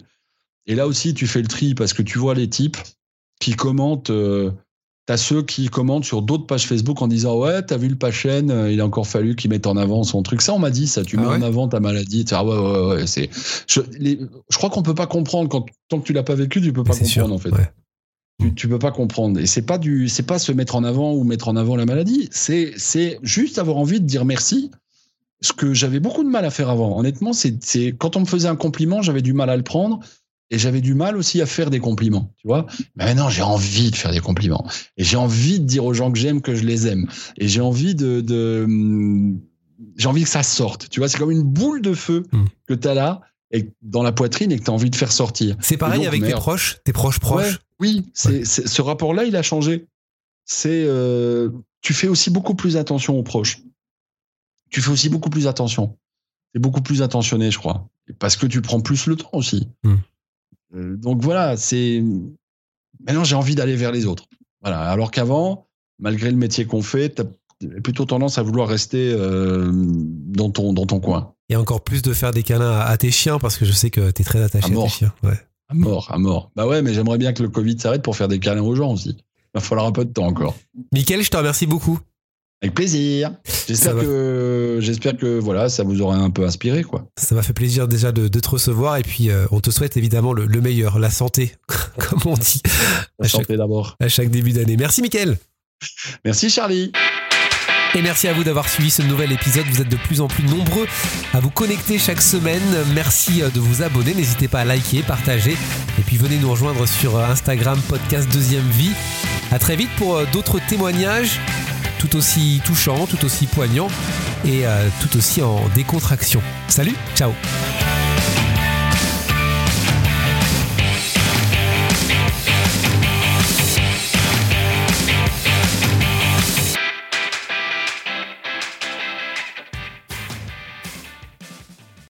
[0.67, 2.77] Et là aussi, tu fais le tri parce que tu vois les types
[3.39, 4.09] qui commentent.
[4.09, 4.51] Euh,
[5.07, 8.49] T'as ceux qui commentent sur d'autres pages Facebook en disant ouais t'as vu le Pachen,
[8.49, 10.41] euh, il a encore fallu qu'il mette en avant son truc.
[10.41, 12.25] Ça on m'a dit ça, tu ah mets en avant ta maladie.
[12.31, 13.07] Ah ouais ouais ouais.
[13.07, 13.29] C'est
[13.67, 16.73] je, je crois qu'on peut pas comprendre quand tant que tu l'as pas vécu, tu
[16.73, 17.51] peux pas comprendre en fait.
[18.41, 19.39] Tu, tu peux pas comprendre.
[19.39, 21.85] Et c'est pas du c'est pas se mettre en avant ou mettre en avant la
[21.85, 22.27] maladie.
[22.31, 24.71] C'est c'est juste avoir envie de dire merci.
[25.39, 26.97] Ce que j'avais beaucoup de mal à faire avant.
[26.97, 27.59] Honnêtement, c'est
[27.99, 29.99] quand on me faisait un compliment, j'avais du mal à le prendre.
[30.51, 32.67] Et j'avais du mal aussi à faire des compliments, tu vois.
[32.95, 34.67] Mais maintenant, j'ai envie de faire des compliments.
[34.95, 37.07] Et j'ai envie de dire aux gens que j'aime que je les aime.
[37.37, 39.39] Et j'ai envie de, de hum,
[39.97, 40.89] j'ai envie que ça sorte.
[40.89, 42.45] Tu vois, c'est comme une boule de feu hmm.
[42.67, 43.21] que tu as là
[43.51, 45.55] et dans la poitrine et que tu as envie de faire sortir.
[45.61, 47.59] C'est pareil avec tes proches, tes proches proches.
[47.79, 49.87] oui, c'est, ce rapport-là, il a changé.
[50.45, 51.49] C'est, euh,
[51.81, 53.61] tu fais aussi beaucoup plus attention aux proches.
[54.69, 55.97] Tu fais aussi beaucoup plus attention.
[56.53, 57.87] C'est beaucoup plus attentionné, je crois.
[58.19, 59.67] Parce que tu prends plus le temps aussi.
[59.83, 59.95] Hmm.
[60.75, 62.03] Euh, donc voilà, c'est
[63.05, 64.25] maintenant j'ai envie d'aller vers les autres.
[64.61, 65.67] Voilà, alors qu'avant,
[65.99, 70.73] malgré le métier qu'on fait, tu as plutôt tendance à vouloir rester euh, dans ton
[70.73, 71.33] dans ton coin.
[71.49, 74.11] Et encore plus de faire des câlins à, tes chiens parce que je sais que
[74.11, 75.13] tu es très attaché à, tes chiens.
[75.23, 75.39] Ouais.
[75.67, 76.51] À mort, à mort.
[76.55, 78.93] Bah ouais, mais j'aimerais bien que le Covid s'arrête pour faire des câlins aux gens
[78.93, 79.17] aussi.
[79.17, 80.55] Il va falloir un peu de temps encore.
[80.91, 81.99] Mickaël, je te remercie beaucoup.
[82.61, 83.31] Avec plaisir.
[83.67, 87.05] J'espère que j'espère que voilà, ça vous aura un peu inspiré quoi.
[87.17, 90.33] Ça m'a fait plaisir déjà de, te recevoir et puis euh, on te souhaite évidemment
[90.33, 91.53] le, meilleur, la santé,
[91.97, 92.61] comme on dit.
[93.19, 93.97] La santé d'abord.
[93.99, 94.77] À chaque début d'année.
[94.77, 95.37] Merci Mickaël.
[96.23, 96.91] Merci Charlie.
[97.93, 99.65] Et merci à vous d'avoir suivi ce nouvel épisode.
[99.67, 100.87] Vous êtes de plus en plus nombreux
[101.33, 102.63] à vous connecter chaque semaine.
[102.93, 104.13] Merci euh, de vous abonner.
[104.13, 105.51] N'hésitez pas à liker, partager.
[105.99, 108.91] Et puis venez nous rejoindre sur euh, Instagram, podcast Deuxième Vie.
[109.51, 111.39] À très vite pour d'autres témoignages
[111.99, 113.87] tout aussi touchant, tout aussi poignant
[114.45, 116.41] et euh, tout aussi en décontraction.
[116.67, 117.31] Salut, ciao